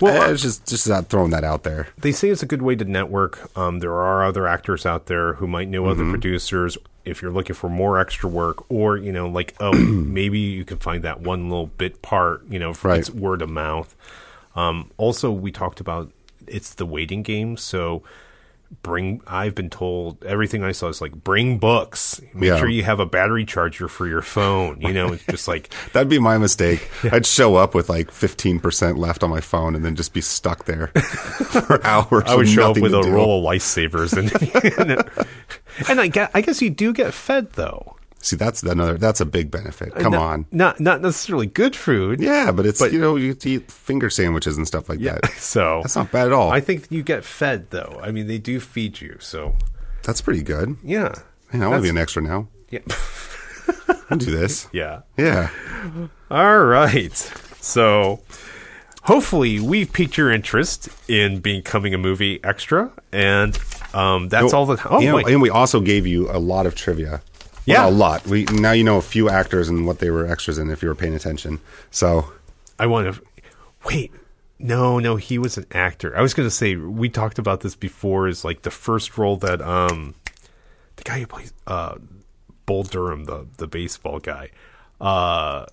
Well, 0.02 0.24
Eh, 0.24 0.32
it's 0.32 0.42
just 0.42 0.68
just 0.68 0.88
not 0.88 1.08
throwing 1.08 1.32
that 1.32 1.44
out 1.44 1.64
there. 1.64 1.88
they 1.98 2.12
say 2.12 2.30
it's 2.30 2.44
a 2.44 2.46
good 2.46 2.62
way 2.62 2.76
to 2.76 2.86
network. 2.86 3.56
Um, 3.58 3.80
there 3.80 3.94
are 3.94 4.24
other 4.24 4.48
actors 4.48 4.86
out 4.86 5.08
there 5.08 5.34
who 5.34 5.48
might 5.48 5.68
know 5.68 5.86
other 5.88 6.10
producers. 6.10 6.78
If 7.06 7.22
you're 7.22 7.32
looking 7.32 7.56
for 7.56 7.70
more 7.70 7.98
extra 8.00 8.30
work, 8.30 8.70
or 8.72 8.98
you 8.98 9.12
know, 9.12 9.28
like 9.28 9.56
oh, 9.60 9.74
maybe 9.74 10.40
you 10.40 10.64
can 10.66 10.78
find 10.78 11.04
that 11.04 11.22
one 11.22 11.50
little 11.50 11.68
bit 11.68 12.02
part. 12.02 12.44
You 12.50 12.60
know, 12.60 12.74
Right. 12.84 13.00
it's 13.00 13.10
word 13.10 13.42
of 13.42 13.50
mouth. 13.50 13.96
Um, 14.56 14.92
also, 14.98 15.32
we 15.32 15.52
talked 15.52 15.80
about 15.80 16.12
it's 16.48 16.74
the 16.74 16.86
waiting 16.86 17.24
game. 17.24 17.58
So 17.58 18.04
bring. 18.82 19.22
I've 19.28 19.56
been 19.56 19.70
told 19.70 20.24
everything 20.24 20.64
I 20.64 20.72
saw 20.72 20.88
is 20.88 21.02
like 21.02 21.12
bring 21.14 21.58
books. 21.58 22.22
Make 22.34 22.50
Yeah. 22.50 22.58
sure 22.60 22.70
you 22.70 22.84
have 22.84 23.00
a 23.00 23.06
battery 23.06 23.46
charger 23.46 23.88
for 23.88 24.08
your 24.08 24.22
phone. 24.22 24.80
You 24.82 24.94
know, 24.94 25.12
it's 25.14 25.26
just 25.26 25.48
like 25.48 25.74
That'd 25.94 26.10
be 26.10 26.20
my 26.20 26.38
mistake. 26.38 26.90
I'd 27.12 27.26
show 27.26 27.56
up 27.56 27.74
with 27.76 27.90
like 27.90 28.10
15% 28.12 28.98
left 28.98 29.24
on 29.24 29.30
my 29.30 29.42
phone 29.42 29.76
and 29.76 29.84
then 29.84 29.96
just 29.96 30.14
be 30.14 30.22
stuck 30.22 30.66
there 30.66 30.88
for 30.96 31.86
hours. 31.86 32.24
I 32.28 32.36
would 32.36 32.48
show 32.50 32.72
up 32.72 32.78
with 32.78 32.94
a 32.94 33.02
do. 33.02 33.10
roll 33.12 33.40
of 33.46 33.54
lifesavers, 33.56 34.16
and 34.18 35.90
and 35.90 36.00
I 36.00 36.08
guess, 36.08 36.30
I 36.34 36.42
guess 36.42 36.62
you 36.62 36.70
do 36.70 36.94
get 36.94 37.14
fed 37.14 37.54
though. 37.54 37.96
See, 38.22 38.36
that's 38.36 38.62
another. 38.64 38.98
That's 38.98 39.22
a 39.22 39.26
big 39.26 39.50
benefit. 39.50 39.96
Come 39.96 40.12
not, 40.12 40.22
on. 40.22 40.46
not 40.52 40.80
not 40.82 41.02
necessarily 41.02 41.48
good 41.48 41.74
food. 41.76 42.20
Yeah, 42.20 42.52
but 42.52 42.66
it's 42.66 42.80
But- 42.80 42.92
you 42.92 43.00
know 43.00 43.16
you 43.16 43.36
eat 43.44 43.72
finger 43.72 44.10
sandwiches 44.10 44.58
and 44.58 44.68
stuff 44.68 44.90
like 44.90 45.00
that. 45.00 45.26
So 45.38 45.80
That's 45.84 45.96
not 45.96 46.12
bad 46.12 46.28
at 46.28 46.34
all. 46.34 46.52
I 46.52 46.60
think 46.60 46.88
you 46.90 47.02
get 47.02 47.24
fed 47.24 47.70
though. 47.72 48.00
I 48.04 48.12
mean, 48.12 48.28
they 48.28 48.38
do 48.38 48.60
feed 48.60 49.00
you. 49.02 49.16
So 49.20 49.56
that's 50.04 50.20
pretty 50.22 50.42
good. 50.44 50.76
yeah, 50.84 51.14
Man, 51.54 51.64
I 51.64 51.68
want 51.68 51.80
to 51.80 51.84
be 51.84 51.90
an 51.90 51.98
extra 51.98 52.22
now. 52.22 52.48
yeah, 52.70 52.82
I'll 54.10 54.18
do 54.18 54.32
this. 54.32 54.68
yeah. 54.74 55.02
Yeah. 55.18 55.50
All 56.30 56.60
right. 56.66 57.16
So 57.62 58.22
hopefully 59.04 59.60
we've 59.60 59.92
piqued 59.92 60.18
your 60.18 60.32
interest 60.32 60.90
in 61.08 61.40
becoming 61.40 61.94
a 61.94 61.98
movie 61.98 62.40
extra, 62.44 62.92
and 63.12 63.58
um, 63.94 64.30
that's 64.30 64.54
all 64.54 64.66
the. 64.66 64.78
Oh 64.90 65.00
wait, 65.16 65.28
and 65.28 65.42
we 65.42 65.50
also 65.50 65.80
gave 65.80 66.06
you 66.06 66.30
a 66.30 66.38
lot 66.40 66.66
of 66.66 66.76
trivia. 66.76 67.22
Yeah. 67.70 67.86
Well, 67.86 67.90
a 67.90 67.92
lot. 67.92 68.28
We 68.28 68.46
now 68.46 68.72
you 68.72 68.84
know 68.84 68.98
a 68.98 69.02
few 69.02 69.30
actors 69.30 69.70
and 69.70 69.86
what 69.86 70.00
they 70.00 70.10
were 70.10 70.26
extras 70.26 70.58
in 70.58 70.70
if 70.72 70.82
you 70.82 70.90
were 70.90 70.96
paying 70.96 71.16
attention. 71.16 71.60
So 71.92 72.32
I 72.80 72.88
want 72.88 73.14
to 73.14 73.22
wait. 73.86 74.12
No, 74.58 75.00
no, 75.00 75.16
he 75.16 75.38
was 75.38 75.58
an 75.58 75.66
actor. 75.72 76.18
I 76.18 76.22
was 76.22 76.34
going 76.34 76.48
to 76.48 76.54
say 76.54 76.76
we 76.76 77.08
talked 77.10 77.40
about 77.40 77.62
this 77.62 77.76
before. 77.76 78.28
Is 78.28 78.44
like 78.44 78.64
the 78.64 78.72
first 78.72 79.18
role 79.18 79.38
that 79.38 79.62
um, 79.62 80.16
the 80.98 81.04
guy 81.04 81.20
who 81.20 81.28
plays 81.28 81.54
uh, 81.68 81.96
Bull 82.66 82.84
Durham, 82.84 83.26
the 83.26 83.48
the 83.58 83.68
baseball 83.68 84.20
guy, 84.20 84.50
uh, 85.00 85.66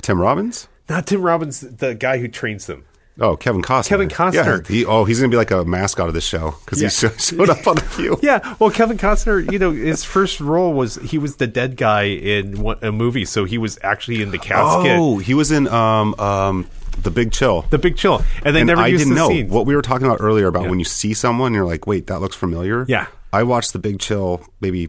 Tim 0.00 0.20
Robbins. 0.20 0.68
not 0.88 1.06
Tim 1.06 1.20
Robbins, 1.20 1.60
the 1.60 1.94
guy 1.94 2.18
who 2.18 2.28
trains 2.28 2.66
them. 2.66 2.84
Oh, 3.20 3.36
Kevin 3.36 3.62
Costner. 3.62 3.88
Kevin 3.88 4.08
Costner. 4.08 4.68
Yeah, 4.68 4.74
he, 4.74 4.84
oh, 4.84 5.04
he's 5.04 5.18
gonna 5.18 5.30
be 5.30 5.36
like 5.36 5.50
a 5.50 5.64
mascot 5.64 6.06
of 6.08 6.14
the 6.14 6.20
show 6.20 6.54
because 6.64 6.80
Yeah. 6.80 6.88
he 6.88 6.94
sho- 7.08 7.16
showed 7.36 7.50
up 7.50 7.66
on 7.66 7.74
the 7.76 7.82
few. 7.82 8.18
Yeah, 8.22 8.54
well, 8.60 8.70
Kevin 8.70 8.96
Costner, 8.98 9.50
you 9.50 9.58
know, 9.58 9.72
his 9.72 10.04
first 10.04 10.40
role 10.40 10.72
was 10.72 10.96
he 10.96 11.18
was 11.18 11.36
the 11.36 11.46
dead 11.46 11.76
guy 11.76 12.02
in 12.04 12.60
one, 12.60 12.78
a 12.82 12.92
movie, 12.92 13.24
so 13.24 13.44
he 13.44 13.58
was 13.58 13.78
actually 13.82 14.22
in 14.22 14.30
the 14.30 14.38
casket, 14.38 14.92
Oh, 14.98 15.18
he 15.18 15.34
was 15.34 15.50
in 15.50 15.66
um 15.68 16.14
um 16.20 16.66
the 17.02 17.10
Big 17.10 17.32
Chill. 17.32 17.62
the 17.70 17.78
Big 17.78 17.96
Chill, 17.96 18.22
and 18.44 18.54
they 18.56 18.60
and 18.60 18.66
never 18.68 18.82
I 18.82 18.86
used 18.88 19.02
didn't 19.04 19.14
the 19.14 19.20
know 19.20 19.28
scene. 19.28 19.48
what 19.48 19.66
we 19.66 19.74
were 19.76 19.82
talking 19.82 20.06
about 20.06 20.18
earlier 20.20 20.46
about 20.48 20.64
Yeah. 20.64 20.70
when 20.70 20.78
you 20.78 20.84
see 20.84 21.14
someone, 21.14 21.54
you're 21.54 21.64
like, 21.66 21.86
wait, 21.86 22.06
that 22.08 22.20
looks 22.20 22.36
familiar. 22.36 22.84
Yeah. 22.88 23.06
I 23.32 23.42
watched 23.42 23.72
the 23.72 23.78
Big 23.78 23.98
Chill 24.00 24.40
maybe 24.60 24.88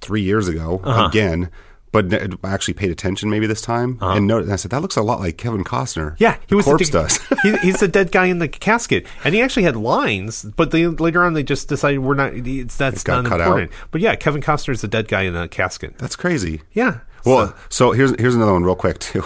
three 0.00 0.22
years 0.22 0.48
ago 0.48 0.80
Uh-huh. 0.84 1.06
again, 1.06 1.50
but 1.92 2.12
actually 2.44 2.74
paid 2.74 2.90
attention 2.90 3.30
maybe 3.30 3.46
this 3.46 3.60
time 3.60 3.98
and 4.00 4.26
noted. 4.26 4.44
And 4.44 4.52
I 4.52 4.56
said 4.56 4.70
that 4.70 4.80
looks 4.80 4.96
a 4.96 5.02
lot 5.02 5.20
like 5.20 5.36
Kevin 5.36 5.64
Costner. 5.64 6.08
Uh-huh. 6.08 6.16
Yeah, 6.18 6.36
he 6.46 6.54
was 6.54 6.64
corpse 6.64 6.88
the, 6.88 6.92
does. 7.02 7.18
he, 7.42 7.56
he's 7.58 7.80
the 7.80 7.88
dead 7.98 8.12
guy 8.12 8.26
in 8.26 8.38
the 8.38 8.48
casket, 8.48 9.06
and 9.24 9.34
he 9.34 9.42
actually 9.42 9.64
had 9.64 9.76
lines, 9.76 10.44
but 10.56 10.70
they, 10.70 10.86
later 10.86 11.22
on 11.24 11.32
they 11.34 11.42
just 11.42 11.68
decided 11.68 11.98
we're 11.98 12.14
not. 12.14 12.32
It's, 12.34 12.76
that's 12.76 13.06
not 13.06 13.24
cut 13.24 13.40
important. 13.40 13.72
out. 13.72 13.78
But 13.90 14.00
yeah, 14.00 14.14
Kevin 14.14 14.40
Costner 14.42 14.72
is 14.72 14.80
the 14.82 14.88
dead 14.88 15.08
guy 15.08 15.22
in 15.22 15.34
the 15.34 15.48
casket. 15.48 15.98
That's 15.98 16.16
crazy. 16.16 16.62
Yeah. 16.72 17.00
Well, 17.24 17.48
so- 17.48 17.54
so, 17.68 17.92
here's 17.92 18.18
here's 18.20 18.34
another 18.34 18.52
one 18.52 18.64
real 18.64 18.76
quick 18.76 18.98
too. 19.00 19.24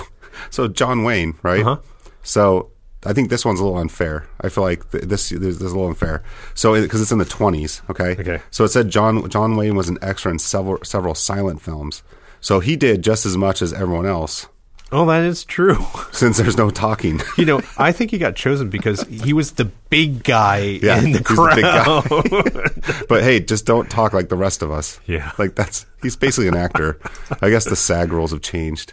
So 0.50 0.66
John 0.68 1.04
Wayne, 1.04 1.34
right? 1.42 1.60
Uh-huh. 1.60 1.76
So 2.22 2.70
I 3.06 3.12
think 3.12 3.28
this 3.28 3.44
one's 3.44 3.60
a 3.60 3.64
little 3.64 3.78
unfair. 3.78 4.26
I 4.40 4.48
feel 4.48 4.64
like 4.64 4.90
th- 4.90 5.04
this 5.04 5.28
this 5.28 5.56
is 5.56 5.60
a 5.60 5.64
little 5.64 5.86
unfair. 5.86 6.22
So 6.54 6.80
because 6.80 7.02
it's 7.02 7.12
in 7.12 7.18
the 7.18 7.24
20s, 7.24 7.88
okay? 7.90 8.12
Okay. 8.20 8.42
So 8.50 8.64
it 8.64 8.68
said 8.68 8.88
John 8.88 9.28
John 9.28 9.56
Wayne 9.56 9.76
was 9.76 9.88
an 9.88 9.98
extra 10.00 10.32
in 10.32 10.38
several 10.38 10.78
several 10.82 11.14
silent 11.14 11.60
films. 11.60 12.02
So 12.44 12.60
he 12.60 12.76
did 12.76 13.02
just 13.02 13.24
as 13.24 13.38
much 13.38 13.62
as 13.62 13.72
everyone 13.72 14.04
else 14.04 14.48
oh, 14.92 15.06
that 15.06 15.24
is 15.24 15.44
true. 15.46 15.84
since 16.12 16.36
there's 16.36 16.58
no 16.58 16.68
talking. 16.70 17.18
you 17.38 17.46
know, 17.46 17.60
I 17.78 17.90
think 17.90 18.10
he 18.10 18.18
got 18.18 18.36
chosen 18.36 18.68
because 18.68 19.02
he 19.04 19.32
was 19.32 19.52
the 19.52 19.64
big 19.64 20.22
guy 20.22 20.78
Yeah, 20.82 21.02
in 21.02 21.12
the 21.12 21.22
crowd. 21.22 21.56
big 21.56 21.64
guy. 21.64 23.02
but 23.08 23.22
hey, 23.24 23.40
just 23.40 23.64
don't 23.66 23.90
talk 23.90 24.12
like 24.12 24.28
the 24.28 24.36
rest 24.36 24.62
of 24.62 24.70
us. 24.70 25.00
Yeah. 25.06 25.32
Like 25.38 25.56
that's 25.56 25.86
he's 26.02 26.16
basically 26.16 26.48
an 26.48 26.56
actor. 26.56 27.00
I 27.40 27.48
guess 27.48 27.64
the 27.64 27.76
SAG 27.76 28.12
rules 28.12 28.30
have 28.30 28.42
changed 28.42 28.92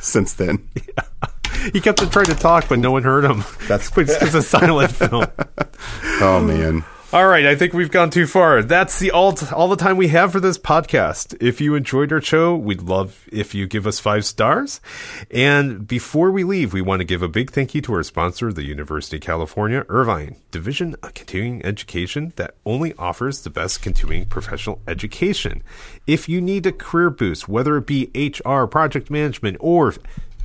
since 0.00 0.34
then. 0.34 0.68
Yeah. 0.74 1.70
he 1.72 1.80
kept 1.80 1.98
trying 2.12 2.26
to 2.26 2.34
talk, 2.34 2.68
but 2.68 2.80
no 2.80 2.90
one 2.90 3.04
heard 3.04 3.24
him. 3.24 3.44
That's- 3.68 3.88
because 3.90 4.10
it's 4.20 4.34
a 4.34 4.42
silent 4.42 4.92
film. 4.92 5.26
Oh 6.20 6.42
man. 6.42 6.84
All 7.14 7.28
right, 7.28 7.44
I 7.44 7.56
think 7.56 7.74
we've 7.74 7.90
gone 7.90 8.08
too 8.08 8.26
far. 8.26 8.62
That's 8.62 8.98
the 8.98 9.10
all 9.10 9.36
all 9.52 9.68
the 9.68 9.76
time 9.76 9.98
we 9.98 10.08
have 10.08 10.32
for 10.32 10.40
this 10.40 10.56
podcast. 10.56 11.36
If 11.42 11.60
you 11.60 11.74
enjoyed 11.74 12.10
our 12.10 12.22
show, 12.22 12.56
we'd 12.56 12.80
love 12.80 13.28
if 13.30 13.54
you 13.54 13.66
give 13.66 13.86
us 13.86 14.00
five 14.00 14.24
stars. 14.24 14.80
And 15.30 15.86
before 15.86 16.30
we 16.30 16.42
leave, 16.42 16.72
we 16.72 16.80
want 16.80 17.00
to 17.00 17.04
give 17.04 17.20
a 17.20 17.28
big 17.28 17.50
thank 17.50 17.74
you 17.74 17.82
to 17.82 17.92
our 17.96 18.02
sponsor, 18.02 18.50
the 18.50 18.64
University 18.64 19.18
of 19.18 19.22
California 19.22 19.84
Irvine 19.90 20.36
Division 20.50 20.96
of 21.02 21.12
Continuing 21.12 21.62
Education 21.66 22.32
that 22.36 22.54
only 22.64 22.94
offers 22.94 23.42
the 23.42 23.50
best 23.50 23.82
continuing 23.82 24.24
professional 24.24 24.80
education. 24.88 25.62
If 26.06 26.30
you 26.30 26.40
need 26.40 26.64
a 26.64 26.72
career 26.72 27.10
boost, 27.10 27.46
whether 27.46 27.76
it 27.76 27.86
be 27.86 28.10
HR, 28.14 28.64
project 28.64 29.10
management, 29.10 29.58
or 29.60 29.94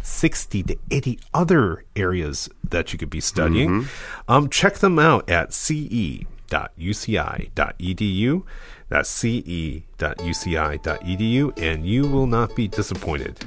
60 0.01 0.63
to 0.63 0.77
80 0.91 1.19
other 1.34 1.86
areas 1.95 2.49
that 2.69 2.91
you 2.91 2.99
could 2.99 3.10
be 3.10 3.21
studying. 3.21 3.88
Um, 4.27 4.49
check 4.49 4.75
them 4.75 4.99
out 4.99 5.30
at 5.30 5.53
ce.uci.edu. 6.49 8.43
That's 8.89 9.10
ce.uci.edu, 9.10 9.83
and 11.62 11.86
you 11.86 12.07
will 12.07 12.27
not 12.27 12.55
be 12.55 12.67
disappointed. 12.67 13.39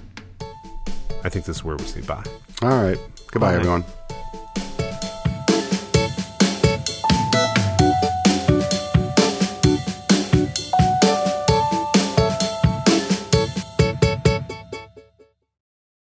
I 1.22 1.28
think 1.28 1.44
this 1.44 1.56
is 1.56 1.64
where 1.64 1.76
we 1.76 1.84
say 1.84 2.00
bye. 2.02 2.22
All 2.62 2.68
right. 2.82 2.98
Goodbye, 3.30 3.52
Bye. 3.52 3.56
everyone. 3.56 3.84